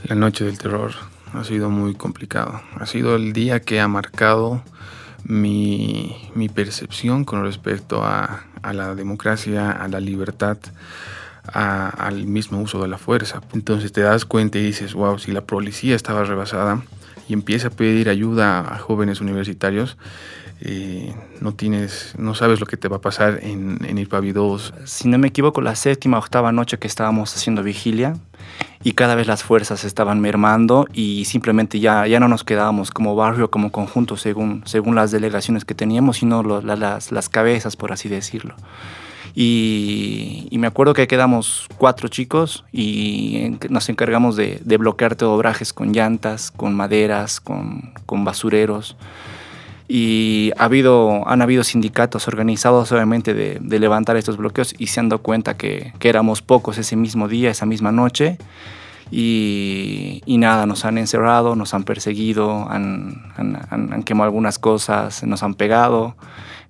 La 0.02 0.16
noche 0.16 0.44
del 0.44 0.58
terror 0.58 0.90
ha 1.32 1.44
sido 1.44 1.70
muy 1.70 1.94
complicado. 1.94 2.60
Ha 2.74 2.86
sido 2.86 3.14
el 3.14 3.32
día 3.32 3.60
que 3.60 3.80
ha 3.80 3.86
marcado 3.86 4.64
mi, 5.22 6.16
mi 6.34 6.48
percepción 6.48 7.24
con 7.24 7.44
respecto 7.44 8.02
a, 8.02 8.46
a, 8.62 8.72
la 8.72 8.96
democracia, 8.96 9.70
a 9.70 9.86
la 9.86 10.00
libertad, 10.00 10.58
al 11.44 12.26
mismo 12.26 12.60
uso 12.60 12.80
de 12.80 12.88
la 12.88 12.98
fuerza. 12.98 13.40
Entonces 13.52 13.92
te 13.92 14.00
das 14.00 14.24
cuenta 14.24 14.58
y 14.58 14.62
dices, 14.62 14.94
wow, 14.94 15.18
si 15.18 15.32
la 15.32 15.42
policía 15.42 15.96
estaba 15.96 16.24
rebasada 16.24 16.82
y 17.28 17.32
empieza 17.32 17.68
a 17.68 17.70
pedir 17.70 18.08
ayuda 18.08 18.60
a 18.60 18.78
jóvenes 18.78 19.20
universitarios, 19.20 19.96
eh, 20.60 21.12
no 21.40 21.54
tienes, 21.54 22.14
no 22.18 22.34
sabes 22.36 22.60
lo 22.60 22.66
que 22.66 22.76
te 22.76 22.86
va 22.86 22.98
a 22.98 23.00
pasar 23.00 23.40
en, 23.42 23.78
en 23.84 23.98
Irpavi 23.98 24.30
2. 24.32 24.74
Si 24.84 25.08
no 25.08 25.18
me 25.18 25.28
equivoco, 25.28 25.60
la 25.60 25.74
séptima 25.74 26.18
octava 26.18 26.52
noche 26.52 26.78
que 26.78 26.86
estábamos 26.86 27.34
haciendo 27.34 27.64
vigilia 27.64 28.14
y 28.84 28.92
cada 28.92 29.14
vez 29.14 29.26
las 29.26 29.42
fuerzas 29.42 29.84
estaban 29.84 30.20
mermando 30.20 30.86
y 30.92 31.24
simplemente 31.24 31.80
ya, 31.80 32.06
ya 32.06 32.20
no 32.20 32.28
nos 32.28 32.44
quedábamos 32.44 32.90
como 32.90 33.14
barrio, 33.14 33.50
como 33.50 33.70
conjunto, 33.70 34.16
según, 34.16 34.62
según 34.66 34.94
las 34.94 35.10
delegaciones 35.10 35.64
que 35.64 35.74
teníamos, 35.74 36.18
sino 36.18 36.42
lo, 36.42 36.60
la, 36.60 36.76
las, 36.76 37.12
las 37.12 37.28
cabezas, 37.28 37.76
por 37.76 37.92
así 37.92 38.08
decirlo. 38.08 38.54
Y, 39.34 40.48
me 40.52 40.66
acuerdo 40.68 40.94
que 40.94 41.08
quedamos 41.08 41.66
cuatro 41.76 42.08
chicos 42.08 42.64
y 42.72 43.56
nos 43.68 43.88
encargamos 43.88 44.36
de, 44.36 44.60
de 44.64 44.76
bloquear 44.76 45.16
teobrajes 45.16 45.72
con 45.72 45.92
llantas, 45.92 46.52
con 46.52 46.74
maderas, 46.74 47.40
con, 47.40 47.92
con 48.06 48.24
basureros 48.24 48.96
y 49.88 50.52
ha 50.56 50.64
habido, 50.64 51.26
han 51.28 51.42
habido 51.42 51.64
sindicatos 51.64 52.28
organizados 52.28 52.92
obviamente 52.92 53.34
de, 53.34 53.58
de, 53.60 53.78
levantar 53.78 54.16
estos 54.16 54.36
bloqueos 54.36 54.74
y 54.78 54.86
se 54.86 55.00
han 55.00 55.08
dado 55.08 55.22
cuenta 55.22 55.56
que, 55.56 55.92
que, 55.98 56.08
éramos 56.08 56.42
pocos 56.42 56.78
ese 56.78 56.96
mismo 56.96 57.28
día, 57.28 57.50
esa 57.50 57.66
misma 57.66 57.92
noche 57.92 58.38
y, 59.12 60.22
y 60.24 60.38
nada, 60.38 60.64
nos 60.64 60.86
han 60.86 60.96
encerrado, 60.96 61.54
nos 61.54 61.74
han 61.74 61.84
perseguido, 61.84 62.66
han, 62.70 63.30
han, 63.36 63.58
han, 63.68 64.02
quemado 64.04 64.24
algunas 64.24 64.58
cosas, 64.58 65.22
nos 65.24 65.42
han 65.42 65.54
pegado. 65.54 66.16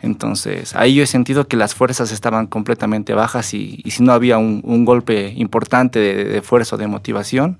Entonces, 0.00 0.75
ahí 0.75 0.97
yo 0.97 1.04
he 1.04 1.07
sentido 1.07 1.47
que 1.47 1.57
las 1.57 1.76
fuerzas 1.76 2.11
estaban 2.11 2.49
completamente 2.49 3.14
bajas 3.14 3.54
y, 3.54 3.81
y 3.85 3.92
si 3.92 4.02
no 4.02 4.12
había 4.12 4.38
un, 4.38 4.61
un 4.64 4.85
golpe 4.85 5.33
importante 5.37 6.00
de, 6.00 6.25
de 6.25 6.42
o 6.50 6.76
de 6.76 6.87
motivación, 6.88 7.59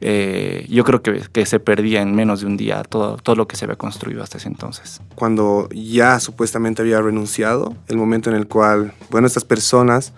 eh, 0.00 0.66
yo 0.68 0.84
creo 0.84 1.02
que, 1.02 1.22
que, 1.32 1.46
se 1.46 1.58
perdía 1.60 2.02
en 2.02 2.14
menos 2.14 2.40
de 2.40 2.46
un 2.46 2.56
día 2.56 2.82
todo, 2.84 3.16
todo 3.16 3.36
lo 3.36 3.48
que 3.48 3.56
se 3.56 3.64
había 3.64 3.76
construido 3.76 4.22
hasta 4.22 4.38
ese 4.38 4.48
entonces. 4.48 5.00
Cuando 5.14 5.68
ya 5.72 6.20
supuestamente 6.20 6.82
había 6.82 7.00
renunciado, 7.00 7.74
el 7.88 7.96
momento 7.96 8.30
en 8.30 8.36
el 8.36 8.46
cual, 8.46 8.92
bueno, 9.10 9.26
estas 9.26 9.44
personas 9.44 10.12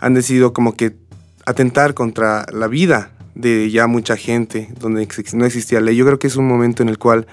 han 0.00 0.14
decidido 0.14 0.52
como 0.52 0.74
que 0.74 0.96
atentar 1.44 1.94
contra 1.94 2.46
la 2.52 2.66
vida 2.66 3.12
de 3.34 3.70
ya 3.70 3.86
mucha 3.86 4.16
gente, 4.16 4.68
donde 4.78 5.06
no 5.34 5.44
existía 5.44 5.80
ley. 5.80 5.96
Yo 5.96 6.06
creo 6.06 6.18
que 6.18 6.26
es 6.26 6.36
un 6.36 6.48
momento 6.48 6.82
en 6.82 6.88
el 6.88 6.98
cual 6.98 7.26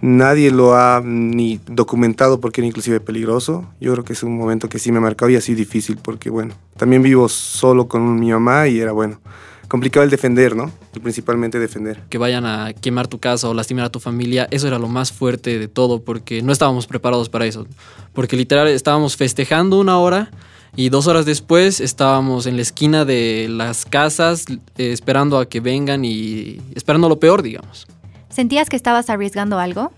nadie 0.00 0.50
lo 0.50 0.76
ha 0.76 1.02
ni 1.04 1.60
documentado 1.66 2.40
porque 2.40 2.60
era 2.60 2.68
inclusive 2.68 3.00
peligroso. 3.00 3.66
Yo 3.80 3.92
creo 3.92 4.04
que 4.04 4.12
es 4.12 4.22
un 4.22 4.36
momento 4.36 4.68
que 4.68 4.78
sí 4.78 4.92
me 4.92 4.98
ha 4.98 5.02
marcado 5.02 5.30
y 5.30 5.36
así 5.36 5.54
difícil 5.54 5.98
porque, 6.02 6.30
bueno, 6.30 6.54
también 6.76 7.02
vivo 7.02 7.28
solo 7.28 7.88
con 7.88 8.18
mi 8.18 8.30
mamá 8.30 8.68
y 8.68 8.80
era, 8.80 8.92
bueno, 8.92 9.20
complicado 9.68 10.02
el 10.04 10.10
defender, 10.10 10.56
¿no? 10.56 10.72
Y 10.94 10.98
principalmente 10.98 11.58
defender. 11.58 12.02
Que 12.08 12.18
vayan 12.18 12.46
a 12.46 12.72
quemar 12.72 13.06
tu 13.06 13.18
casa 13.18 13.48
o 13.48 13.54
lastimar 13.54 13.84
a 13.84 13.90
tu 13.90 14.00
familia, 14.00 14.48
eso 14.50 14.66
era 14.66 14.78
lo 14.78 14.88
más 14.88 15.12
fuerte 15.12 15.58
de 15.58 15.68
todo 15.68 16.02
porque 16.02 16.42
no 16.42 16.52
estábamos 16.52 16.86
preparados 16.86 17.28
para 17.28 17.46
eso. 17.46 17.66
Porque 18.12 18.36
literal 18.36 18.66
estábamos 18.68 19.16
festejando 19.16 19.78
una 19.78 19.98
hora 19.98 20.30
y 20.74 20.88
dos 20.88 21.06
horas 21.06 21.26
después 21.26 21.80
estábamos 21.80 22.46
en 22.46 22.56
la 22.56 22.62
esquina 22.62 23.04
de 23.04 23.46
las 23.50 23.84
casas 23.84 24.46
eh, 24.48 24.56
esperando 24.92 25.38
a 25.38 25.48
que 25.48 25.60
vengan 25.60 26.04
y 26.04 26.60
esperando 26.74 27.08
lo 27.08 27.20
peor, 27.20 27.42
digamos. 27.42 27.86
¿Sentías 28.28 28.68
que 28.68 28.76
estabas 28.76 29.10
arriesgando 29.10 29.58
algo? 29.58 29.92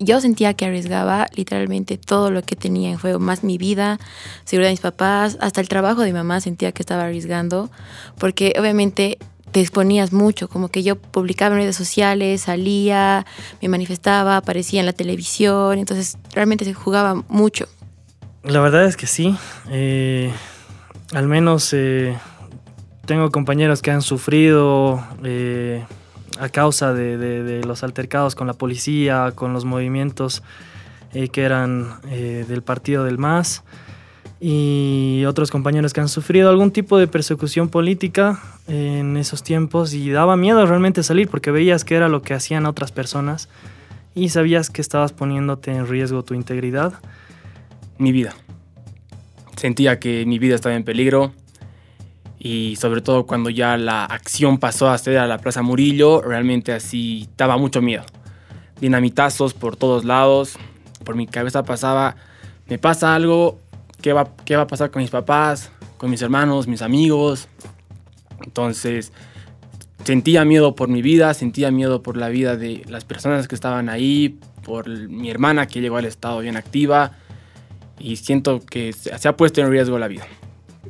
Yo 0.00 0.20
sentía 0.20 0.54
que 0.54 0.64
arriesgaba 0.64 1.28
literalmente 1.34 1.98
todo 1.98 2.30
lo 2.30 2.42
que 2.42 2.56
tenía 2.56 2.90
en 2.90 2.98
juego, 2.98 3.18
más 3.18 3.44
mi 3.44 3.58
vida, 3.58 4.00
seguridad 4.44 4.68
de 4.68 4.72
mis 4.72 4.80
papás, 4.80 5.36
hasta 5.40 5.60
el 5.60 5.68
trabajo 5.68 6.00
de 6.00 6.08
mi 6.08 6.14
mamá 6.14 6.40
sentía 6.40 6.72
que 6.72 6.82
estaba 6.82 7.04
arriesgando, 7.04 7.70
porque 8.18 8.54
obviamente 8.58 9.18
te 9.52 9.60
exponías 9.60 10.12
mucho, 10.12 10.48
como 10.48 10.68
que 10.68 10.82
yo 10.82 10.96
publicaba 10.96 11.54
en 11.54 11.62
redes 11.62 11.76
sociales, 11.76 12.42
salía, 12.42 13.26
me 13.60 13.68
manifestaba, 13.68 14.38
aparecía 14.38 14.80
en 14.80 14.86
la 14.86 14.92
televisión, 14.94 15.78
entonces 15.78 16.16
realmente 16.32 16.64
se 16.64 16.72
jugaba 16.72 17.22
mucho. 17.28 17.66
La 18.42 18.60
verdad 18.60 18.86
es 18.86 18.96
que 18.96 19.06
sí, 19.06 19.36
eh, 19.70 20.32
al 21.12 21.28
menos 21.28 21.74
eh, 21.74 22.16
tengo 23.04 23.30
compañeros 23.30 23.82
que 23.82 23.90
han 23.90 24.02
sufrido... 24.02 25.04
Eh, 25.22 25.84
a 26.40 26.48
causa 26.48 26.94
de, 26.94 27.62
los 27.66 27.84
altercados 27.84 28.34
con 28.34 28.46
la 28.46 28.54
policía, 28.54 29.32
con 29.34 29.52
los 29.52 29.64
movimientos 29.64 30.42
eh, 31.12 31.28
que 31.28 31.42
eran 31.42 32.00
eh, 32.10 32.46
del 32.48 32.62
partido 32.62 33.04
del 33.04 33.18
MAS 33.18 33.62
y 34.40 35.24
otros 35.26 35.50
compañeros 35.50 35.92
que 35.92 36.00
han 36.00 36.08
sufrido 36.08 36.48
algún 36.48 36.70
tipo 36.70 36.96
de 36.96 37.06
persecución 37.06 37.68
política 37.68 38.40
en 38.68 39.18
esos 39.18 39.42
tiempos 39.42 39.92
y 39.92 40.10
daba 40.10 40.36
miedo 40.38 40.64
realmente 40.64 41.02
salir 41.02 41.28
porque 41.28 41.50
veías 41.50 41.84
que 41.84 41.94
era 41.94 42.08
lo 42.08 42.22
que 42.22 42.32
hacían 42.32 42.64
otras 42.64 42.90
personas 42.90 43.50
y 44.14 44.30
sabías 44.30 44.70
que 44.70 44.80
estabas 44.80 45.12
poniéndote 45.12 45.72
en 45.72 45.86
riesgo 45.86 46.24
tu 46.24 46.32
integridad. 46.32 46.94
Mi 47.98 48.12
vida. 48.12 48.34
Sentía 49.56 50.00
que 50.00 50.24
mi 50.24 50.38
vida 50.38 50.54
estaba 50.54 50.74
en 50.74 50.84
peligro, 50.84 51.34
y 52.42 52.76
sobre 52.76 53.02
todo 53.02 53.26
cuando 53.26 53.50
ya 53.50 53.76
la 53.76 54.06
acción 54.06 54.56
pasó 54.56 54.88
a 54.88 54.96
ser 54.96 55.18
a 55.18 55.26
la 55.26 55.38
Plaza 55.38 55.60
Murillo, 55.60 56.22
realmente 56.22 56.72
así 56.72 57.28
daba 57.36 57.58
mucho 57.58 57.82
miedo. 57.82 58.02
Dinamitazos 58.80 59.52
por 59.52 59.76
todos 59.76 60.06
lados, 60.06 60.56
por 61.04 61.16
mi 61.16 61.26
cabeza 61.26 61.62
pasaba, 61.64 62.16
me 62.66 62.78
pasa 62.78 63.14
algo, 63.14 63.60
¿qué 64.00 64.14
va, 64.14 64.30
qué 64.46 64.56
va 64.56 64.62
a 64.62 64.66
pasar 64.66 64.90
con 64.90 65.02
mis 65.02 65.10
papás, 65.10 65.70
con 65.98 66.08
mis 66.10 66.22
hermanos, 66.22 66.66
mis 66.66 66.80
amigos? 66.80 67.46
Entonces 68.42 69.12
sentía 70.04 70.46
miedo 70.46 70.74
por 70.74 70.88
mi 70.88 71.02
vida, 71.02 71.34
sentía 71.34 71.70
miedo 71.70 72.02
por 72.02 72.16
la 72.16 72.30
vida 72.30 72.56
de 72.56 72.84
las 72.88 73.04
personas 73.04 73.48
que 73.48 73.54
estaban 73.54 73.90
ahí, 73.90 74.38
por 74.64 74.88
mi 74.88 75.30
hermana 75.30 75.66
que 75.66 75.82
llegó 75.82 75.98
al 75.98 76.06
estado 76.06 76.40
bien 76.40 76.56
activa 76.56 77.12
y 77.98 78.16
siento 78.16 78.60
que 78.60 78.94
se 78.94 79.28
ha 79.28 79.36
puesto 79.36 79.60
en 79.60 79.70
riesgo 79.70 79.98
la 79.98 80.08
vida. 80.08 80.26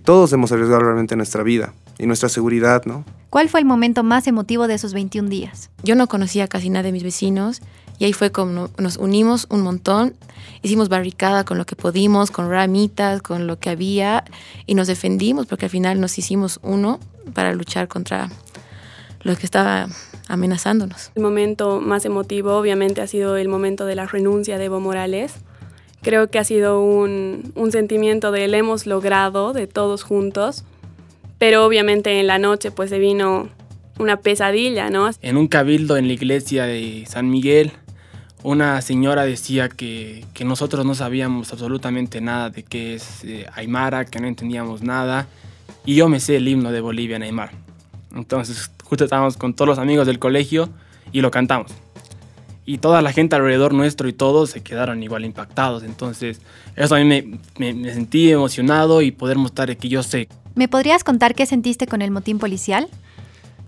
Todos 0.05 0.33
hemos 0.33 0.51
arriesgado 0.53 0.83
realmente 0.83 1.17
nuestra 1.17 1.43
vida 1.43 1.73
y 1.99 2.07
nuestra 2.07 2.29
seguridad, 2.29 2.85
¿no? 2.85 3.05
¿Cuál 3.29 3.49
fue 3.49 3.61
el 3.61 3.67
momento 3.67 4.03
más 4.03 4.27
emotivo 4.27 4.67
de 4.67 4.75
esos 4.75 4.93
21 4.93 5.29
días? 5.29 5.71
Yo 5.83 5.95
no 5.95 6.09
conocía 6.09 6.49
casi 6.49 6.69
nada 6.71 6.85
de 6.85 6.93
mis 6.93 7.05
vecinos 7.05 7.61
y 7.99 8.07
ahí 8.07 8.13
fue 8.13 8.33
como 8.33 8.71
nos 8.79 8.97
unimos 8.97 9.47
un 9.51 9.61
montón, 9.61 10.15
hicimos 10.63 10.89
barricada 10.89 11.45
con 11.45 11.59
lo 11.59 11.67
que 11.67 11.77
pudimos, 11.77 12.31
con 12.31 12.51
ramitas, 12.51 13.23
con 13.23 13.47
lo 13.47 13.59
que 13.59 13.71
había 13.71 14.25
y 14.67 14.75
nos 14.75 14.89
defendimos 14.89 15.47
porque 15.47 15.67
al 15.67 15.71
final 15.71 16.01
nos 16.01 16.19
hicimos 16.19 16.59
uno 16.63 16.99
para 17.35 17.53
luchar 17.53 17.89
contra 17.89 18.31
lo 19.23 19.37
que 19.37 19.45
estaba 19.45 19.87
amenazándonos. 20.29 21.13
El 21.15 21.23
momento 21.23 21.81
más 21.81 22.05
emotivo 22.05 22.57
obviamente 22.57 23.03
ha 23.03 23.07
sido 23.07 23.37
el 23.37 23.49
momento 23.49 23.85
de 23.85 23.95
la 23.95 24.07
renuncia 24.07 24.59
de 24.59 24.65
Evo 24.65 24.81
Morales. 24.81 25.35
Creo 26.03 26.29
que 26.31 26.39
ha 26.39 26.45
sido 26.45 26.83
un, 26.83 27.53
un 27.55 27.73
sentimiento 27.73 28.33
de 28.33 28.49
lo 28.49 28.57
hemos 28.57 28.87
logrado, 28.87 29.53
de 29.53 29.67
todos 29.67 30.03
juntos, 30.03 30.65
pero 31.39 31.65
obviamente 31.65 32.21
en 32.21 32.27
la 32.27 32.39
noche 32.39 32.71
pues 32.71 32.91
se 32.91 32.99
vino 32.99 33.49
una 33.99 34.17
pesadilla, 34.17 34.91
¿no? 34.91 35.11
En 35.21 35.37
un 35.37 35.47
cabildo 35.47 35.97
en 35.97 36.07
la 36.07 36.15
iglesia 36.15 36.65
de 36.65 37.05
San 37.07 37.29
Miguel, 37.29 37.73
una 38.43 38.81
señora 38.81 39.25
decía 39.25 39.69
que, 39.69 40.25
que 40.33 40.45
nosotros 40.45 40.87
no 40.87 40.95
sabíamos 40.95 41.53
absolutamente 41.53 42.21
nada 42.21 42.49
de 42.49 42.63
qué 42.63 42.95
es 42.95 43.25
eh, 43.25 43.47
Aymara, 43.55 44.07
que 44.07 44.19
no 44.19 44.27
entendíamos 44.27 44.83
nada, 44.83 45.27
y 45.85 45.95
yo 45.95 46.09
me 46.09 46.21
sé 46.21 46.37
el 46.37 46.49
himno 46.49 46.73
de 46.73 46.81
Bolivia 46.81 47.17
en 47.17 47.23
Aymara. 47.23 47.53
Entonces 48.15 48.71
justo 48.85 49.05
estábamos 49.05 49.37
con 49.37 49.55
todos 49.55 49.69
los 49.69 49.79
amigos 49.79 50.07
del 50.07 50.19
colegio 50.19 50.71
y 51.13 51.21
lo 51.21 51.31
cantamos. 51.31 51.73
Y 52.67 52.79
toda 52.79 53.03
la 53.03 53.13
gente 53.13 53.37
alrededor 53.37 53.75
nuestro 53.75 54.09
y 54.09 54.13
todos 54.13 54.51
se 54.51 54.63
quedaron 54.63 55.03
igual 55.03 55.25
impactados. 55.25 55.83
Entonces, 55.83 56.41
eso 56.77 56.95
a 56.95 56.99
mí 56.99 57.05
me, 57.05 57.39
me, 57.59 57.75
me 57.75 57.93
sentí 57.93 58.31
emocionado 58.31 59.03
y 59.03 59.11
poder 59.11 59.39
mostrar 59.39 59.77
que 59.77 59.89
yo 59.89 60.03
sé. 60.03 60.29
¿Me 60.55 60.69
podrías 60.69 61.05
contar 61.05 61.35
qué 61.35 61.47
sentiste 61.47 61.87
con 61.87 62.03
el 62.03 62.11
motín 62.11 62.39
policial? 62.39 62.89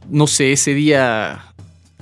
No 0.08 0.26
sé, 0.26 0.52
ese 0.52 0.74
día, 0.74 1.44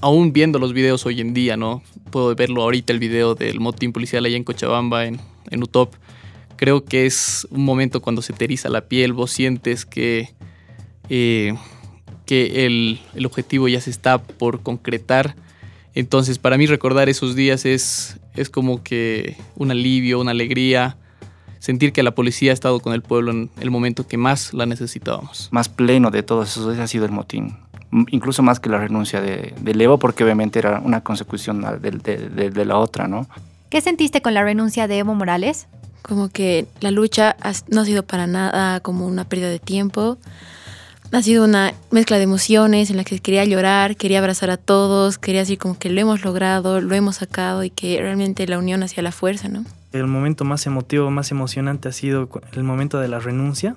aún 0.00 0.32
viendo 0.32 0.58
los 0.58 0.72
videos 0.72 1.04
hoy 1.06 1.20
en 1.20 1.34
día, 1.34 1.56
¿no? 1.56 1.82
Puedo 2.10 2.34
verlo 2.34 2.62
ahorita, 2.62 2.92
el 2.92 2.98
video 2.98 3.34
del 3.34 3.60
motín 3.60 3.92
policial 3.92 4.24
allá 4.24 4.36
en 4.36 4.44
Cochabamba, 4.44 5.06
en, 5.06 5.20
en 5.50 5.62
UTOP. 5.62 5.94
Creo 6.56 6.84
que 6.84 7.06
es 7.06 7.46
un 7.50 7.64
momento 7.64 8.02
cuando 8.02 8.20
se 8.22 8.32
te 8.32 8.44
eriza 8.44 8.68
la 8.68 8.82
piel, 8.82 9.12
vos 9.12 9.30
sientes 9.30 9.86
que... 9.86 10.30
Eh, 11.08 11.54
que 12.26 12.64
el, 12.64 13.00
el, 13.16 13.26
objetivo 13.26 13.66
ya 13.66 13.80
se 13.80 13.90
está 13.90 14.22
por 14.22 14.62
concretar. 14.62 15.34
Entonces, 15.94 16.38
para 16.38 16.56
mí 16.56 16.66
recordar 16.66 17.08
esos 17.08 17.34
días 17.34 17.64
es, 17.64 18.18
es 18.34 18.48
como 18.48 18.82
que 18.82 19.36
un 19.56 19.70
alivio, 19.70 20.20
una 20.20 20.30
alegría, 20.30 20.96
sentir 21.58 21.92
que 21.92 22.02
la 22.02 22.12
policía 22.12 22.52
ha 22.52 22.54
estado 22.54 22.80
con 22.80 22.92
el 22.92 23.02
pueblo 23.02 23.30
en 23.32 23.50
el 23.60 23.70
momento 23.70 24.06
que 24.06 24.16
más 24.16 24.54
la 24.54 24.66
necesitábamos. 24.66 25.48
Más 25.50 25.68
pleno 25.68 26.10
de 26.10 26.22
todos 26.22 26.50
esos 26.50 26.66
días 26.72 26.84
ha 26.84 26.86
sido 26.86 27.04
el 27.04 27.12
motín, 27.12 27.56
incluso 28.10 28.42
más 28.42 28.60
que 28.60 28.68
la 28.68 28.78
renuncia 28.78 29.20
de, 29.20 29.54
de 29.60 29.84
Evo, 29.84 29.98
porque 29.98 30.24
obviamente 30.24 30.58
era 30.58 30.80
una 30.80 31.02
consecución 31.02 31.60
de, 31.80 31.90
de, 31.90 32.50
de 32.50 32.64
la 32.64 32.78
otra, 32.78 33.08
¿no? 33.08 33.28
¿Qué 33.68 33.80
sentiste 33.80 34.22
con 34.22 34.34
la 34.34 34.42
renuncia 34.42 34.88
de 34.88 34.98
Evo 34.98 35.14
Morales? 35.14 35.68
Como 36.02 36.28
que 36.28 36.66
la 36.80 36.90
lucha 36.90 37.36
no 37.68 37.82
ha 37.82 37.84
sido 37.84 38.02
para 38.02 38.26
nada 38.26 38.80
como 38.80 39.06
una 39.06 39.24
pérdida 39.24 39.50
de 39.50 39.58
tiempo 39.58 40.18
ha 41.12 41.22
sido 41.22 41.44
una 41.44 41.74
mezcla 41.90 42.18
de 42.18 42.24
emociones 42.24 42.90
en 42.90 42.96
la 42.96 43.04
que 43.04 43.18
quería 43.18 43.44
llorar, 43.44 43.96
quería 43.96 44.20
abrazar 44.20 44.50
a 44.50 44.56
todos, 44.56 45.18
quería 45.18 45.40
decir 45.40 45.58
como 45.58 45.78
que 45.78 45.90
lo 45.90 46.00
hemos 46.00 46.24
logrado, 46.24 46.80
lo 46.80 46.94
hemos 46.94 47.16
sacado 47.16 47.64
y 47.64 47.70
que 47.70 47.98
realmente 48.00 48.46
la 48.46 48.58
unión 48.58 48.82
hacía 48.82 49.02
la 49.02 49.12
fuerza, 49.12 49.48
¿no? 49.48 49.64
El 49.92 50.06
momento 50.06 50.44
más 50.44 50.66
emotivo, 50.66 51.10
más 51.10 51.32
emocionante 51.32 51.88
ha 51.88 51.92
sido 51.92 52.28
el 52.52 52.62
momento 52.62 53.00
de 53.00 53.08
la 53.08 53.18
renuncia. 53.18 53.74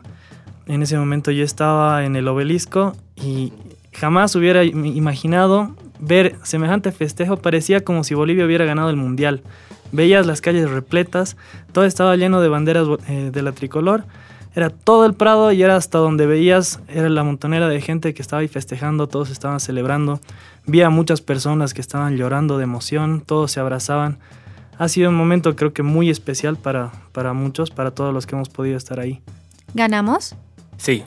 En 0.68 0.84
ese 0.84 0.98
momento 0.98 1.32
yo 1.32 1.44
estaba 1.44 2.06
en 2.06 2.16
el 2.16 2.28
obelisco 2.28 2.96
y 3.16 3.52
jamás 3.94 4.36
hubiera 4.36 4.64
imaginado 4.64 5.76
ver 6.00 6.36
semejante 6.44 6.92
festejo. 6.92 7.38
Parecía 7.38 7.84
como 7.84 8.04
si 8.04 8.14
Bolivia 8.14 8.46
hubiera 8.46 8.66
ganado 8.66 8.92
el 8.92 8.96
mundial. 8.96 9.42
Veías 9.92 10.28
las 10.28 10.42
calles 10.42 10.70
repletas, 10.70 11.36
todo 11.72 11.86
estaba 11.86 12.16
lleno 12.16 12.42
de 12.42 12.50
banderas 12.50 12.88
eh, 13.08 13.32
de 13.34 13.42
la 13.42 13.52
tricolor 13.52 14.06
era 14.56 14.70
todo 14.70 15.06
el 15.06 15.14
Prado 15.16 15.52
y 15.52 15.64
era 15.64 15.76
hasta 15.76 15.98
donde 15.98 16.28
veías, 16.28 16.80
era 16.88 17.10
la 17.10 17.24
montonera 17.24 17.68
de 17.68 17.82
gente 17.82 18.14
que 18.14 18.22
estaba 18.22 18.42
ahí 18.42 18.48
festejando, 18.48 19.08
todos 19.08 19.32
estaban 19.32 19.60
celebrando. 19.60 20.20
Vi 20.66 20.82
a 20.82 20.90
muchas 20.90 21.22
personas 21.22 21.74
que 21.74 21.82
estaban 21.82 22.18
llorando 22.18 22.58
de 22.58 22.66
emoción, 22.66 23.22
todos 23.26 23.52
se 23.52 23.60
abrazaban. 23.60 24.20
Ha 24.78 24.88
sido 24.88 25.10
un 25.10 25.16
momento 25.16 25.56
creo 25.56 25.74
que 25.74 25.84
muy 25.84 26.10
especial 26.10 26.58
para, 26.58 26.92
para 27.12 27.34
muchos, 27.34 27.72
para 27.72 27.92
todos 27.92 28.14
los 28.14 28.28
que 28.28 28.36
hemos 28.36 28.50
podido 28.50 28.78
estar 28.78 29.00
ahí. 29.00 29.22
¿Ganamos? 29.74 30.36
Sí, 30.78 31.04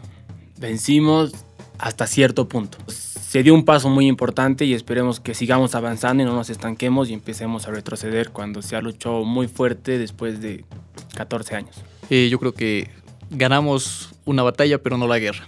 vencimos 0.59 1.33
hasta 1.79 2.07
cierto 2.07 2.49
punto. 2.49 2.79
Se 2.89 3.43
dio 3.43 3.55
un 3.55 3.65
paso 3.65 3.89
muy 3.91 4.07
importante 4.07 4.65
y 4.65 4.73
esperemos 4.73 5.21
que 5.21 5.35
sigamos 5.35 5.75
avanzando 5.75 6.23
y 6.23 6.27
no 6.27 6.35
nos 6.35 6.51
estanquemos 6.51 7.11
y 7.11 7.13
empecemos 7.13 7.69
a 7.69 7.71
retroceder 7.71 8.31
cuando 8.31 8.63
se 8.63 8.77
ha 8.77 8.81
luchado 8.81 9.25
muy 9.25 9.47
fuerte 9.47 9.99
después 9.99 10.41
de 10.41 10.65
14 11.15 11.55
años. 11.57 11.83
Eh, 12.09 12.29
yo 12.31 12.39
creo 12.39 12.55
que 12.55 12.89
ganamos 13.31 14.11
una 14.25 14.43
batalla, 14.43 14.79
pero 14.79 14.99
no 14.99 15.07
la 15.07 15.19
guerra. 15.19 15.47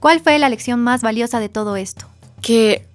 ¿Cuál 0.00 0.20
fue 0.20 0.38
la 0.38 0.48
lección 0.48 0.80
más 0.80 1.02
valiosa 1.02 1.40
de 1.40 1.48
todo 1.48 1.76
esto? 1.76 2.06
Que 2.40 2.86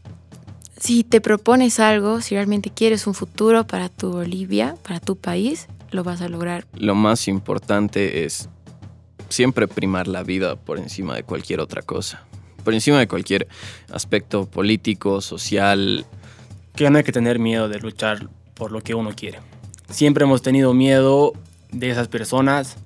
si 0.78 1.04
te 1.04 1.22
propones 1.22 1.80
algo, 1.80 2.22
si 2.22 2.36
realmente 2.36 2.70
quieres 2.70 3.08
un 3.08 3.14
futuro 3.14 3.68
para 3.68 3.90
tu 3.90 4.12
Bolivia, 4.12 4.76
para 4.84 5.00
tu 5.00 5.16
país, 5.16 5.68
lo 5.92 6.04
vas 6.04 6.22
a 6.22 6.30
lograr. 6.30 6.66
Lo 6.74 6.96
más 6.96 7.28
importante 7.28 8.26
es 8.26 8.50
siempre 9.30 9.68
primar 9.68 10.08
la 10.08 10.24
vida 10.24 10.56
por 10.56 10.80
encima 10.80 11.16
de 11.16 11.24
cualquier 11.24 11.60
otra 11.60 11.82
cosa, 11.82 12.24
por 12.64 12.74
encima 12.74 13.00
de 13.00 13.08
cualquier 13.08 13.48
aspecto 13.92 14.46
político, 14.46 15.22
social. 15.22 16.06
Que 16.76 16.90
no 16.90 16.98
hay 16.98 17.04
que 17.04 17.12
tener 17.12 17.40
miedo 17.40 17.70
de 17.70 17.80
luchar 17.80 18.28
por 18.54 18.72
lo 18.72 18.82
que 18.82 18.96
uno 18.96 19.12
quiere. 19.16 19.40
Siempre 19.90 20.26
hemos 20.26 20.42
tenido 20.42 20.74
miedo 20.74 21.34
de 21.72 21.90
esas 21.90 22.08
personas 22.08 22.78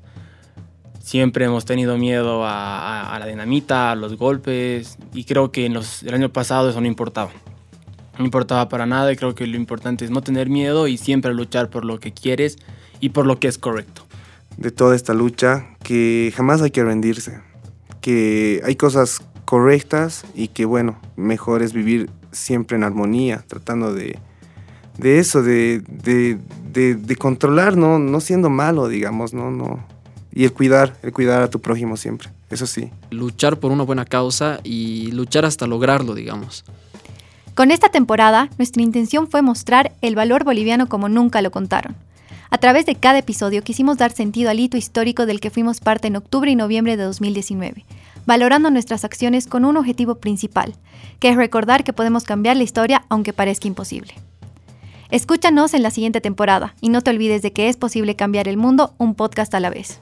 Siempre 1.00 1.46
hemos 1.46 1.66
tenido 1.66 1.98
miedo 1.98 2.44
a, 2.46 3.18
la 3.20 3.26
dinamita, 3.26 3.92
a 3.92 3.96
los 3.96 4.18
golpes, 4.18 4.98
y 5.14 5.24
creo 5.24 5.52
que 5.52 5.66
en 5.66 5.74
los, 5.74 6.04
el 6.04 6.14
año 6.14 6.30
pasado 6.30 6.70
eso 6.70 6.82
no 6.82 6.88
importaba. 6.88 7.32
No 8.18 8.26
importaba 8.26 8.68
para 8.68 8.86
nada 8.86 9.12
y 9.12 9.16
creo 9.16 9.34
que 9.34 9.48
lo 9.48 9.56
importante 9.56 10.04
es 10.04 10.12
no 10.12 10.22
tener 10.22 10.50
miedo 10.50 10.88
y 10.88 10.98
siempre 10.98 11.34
luchar 11.34 11.70
por 11.70 11.86
lo 11.86 12.00
que 12.00 12.12
quieres 12.12 12.58
y 13.00 13.10
por 13.10 13.26
lo 13.26 13.40
que 13.40 13.48
es 13.48 13.58
correcto. 13.58 14.04
De 14.58 14.72
toda 14.72 14.96
esta 14.96 15.14
lucha, 15.14 15.68
que 15.84 16.34
jamás 16.36 16.62
hay 16.62 16.72
que 16.72 16.84
rendirse, 16.84 17.40
que 18.02 18.62
hay 18.66 18.76
cosas 18.76 19.22
correctas 19.46 20.26
y 20.36 20.50
que 20.50 20.66
bueno, 20.66 21.00
mejor 21.16 21.64
es 21.64 21.72
vivir 21.72 22.10
siempre 22.32 22.76
en 22.76 22.84
armonía, 22.84 23.44
tratando 23.48 23.94
de, 23.94 24.20
eso, 25.02 25.42
de, 25.42 25.80
de 25.80 27.16
controlar, 27.16 27.78
¿no? 27.78 28.00
no 28.00 28.20
siendo 28.20 28.50
malo, 28.50 28.90
digamos, 28.90 29.34
no, 29.34 29.50
no, 29.50 29.88
y 30.34 30.44
el 30.44 30.54
cuidar, 30.54 30.96
el 31.04 31.12
cuidar 31.12 31.42
a 31.42 31.50
tu 31.50 31.60
prójimo 31.60 31.98
siempre, 31.98 32.30
eso 32.50 32.68
sí. 32.68 32.92
Luchar 33.10 33.58
por 33.58 33.72
una 33.72 33.84
buena 33.84 34.06
causa 34.06 34.60
y 34.63 35.12
luchar 35.12 35.46
hasta 35.46 35.68
lograrlo, 35.68 36.13
digamos. 36.15 36.63
Con 37.56 37.72
esta 37.72 37.89
temporada, 37.89 38.50
nuestra 38.58 38.82
intención 38.82 39.28
fue 39.30 39.42
mostrar 39.42 39.92
el 40.02 40.15
valor 40.15 40.44
boliviano 40.44 40.88
como 40.88 41.10
nunca 41.10 41.42
lo 41.42 41.52
contaron. 41.52 41.96
A 42.52 42.58
través 42.58 42.86
de 42.86 42.96
cada 42.96 43.20
episodio 43.20 43.62
quisimos 43.62 43.98
dar 43.98 44.12
sentido 44.12 44.50
al 44.50 44.60
hito 44.60 44.78
histórico 44.78 45.26
del 45.26 45.39
que 45.39 45.50
fuimos 45.50 45.82
parte 45.82 46.08
en 46.08 46.15
octubre 46.15 46.50
y 46.50 46.56
noviembre 46.56 46.98
de 46.98 47.04
2019, 47.04 47.86
valorando 48.26 48.72
nuestras 48.72 49.04
acciones 49.06 49.46
con 49.46 49.65
un 49.65 49.78
objetivo 49.78 50.15
principal, 50.15 50.76
que 51.20 51.30
es 51.30 51.36
recordar 51.36 51.84
que 51.84 51.94
podemos 51.94 52.24
cambiar 52.24 52.58
la 52.58 52.63
historia 52.63 53.04
aunque 53.10 53.34
parezca 53.34 53.68
imposible. 53.68 54.13
Escúchanos 55.12 55.74
en 55.74 55.84
la 55.84 55.92
siguiente 55.92 56.22
temporada 56.22 56.76
y 56.82 56.89
no 56.89 57.02
te 57.02 57.10
olvides 57.10 57.42
de 57.42 57.52
que 57.52 57.68
es 57.68 57.78
posible 57.78 58.15
cambiar 58.15 58.48
el 58.48 58.58
mundo 58.58 58.94
un 58.98 59.15
podcast 59.15 59.54
a 59.54 59.60
la 59.60 59.70
vez. 59.70 60.02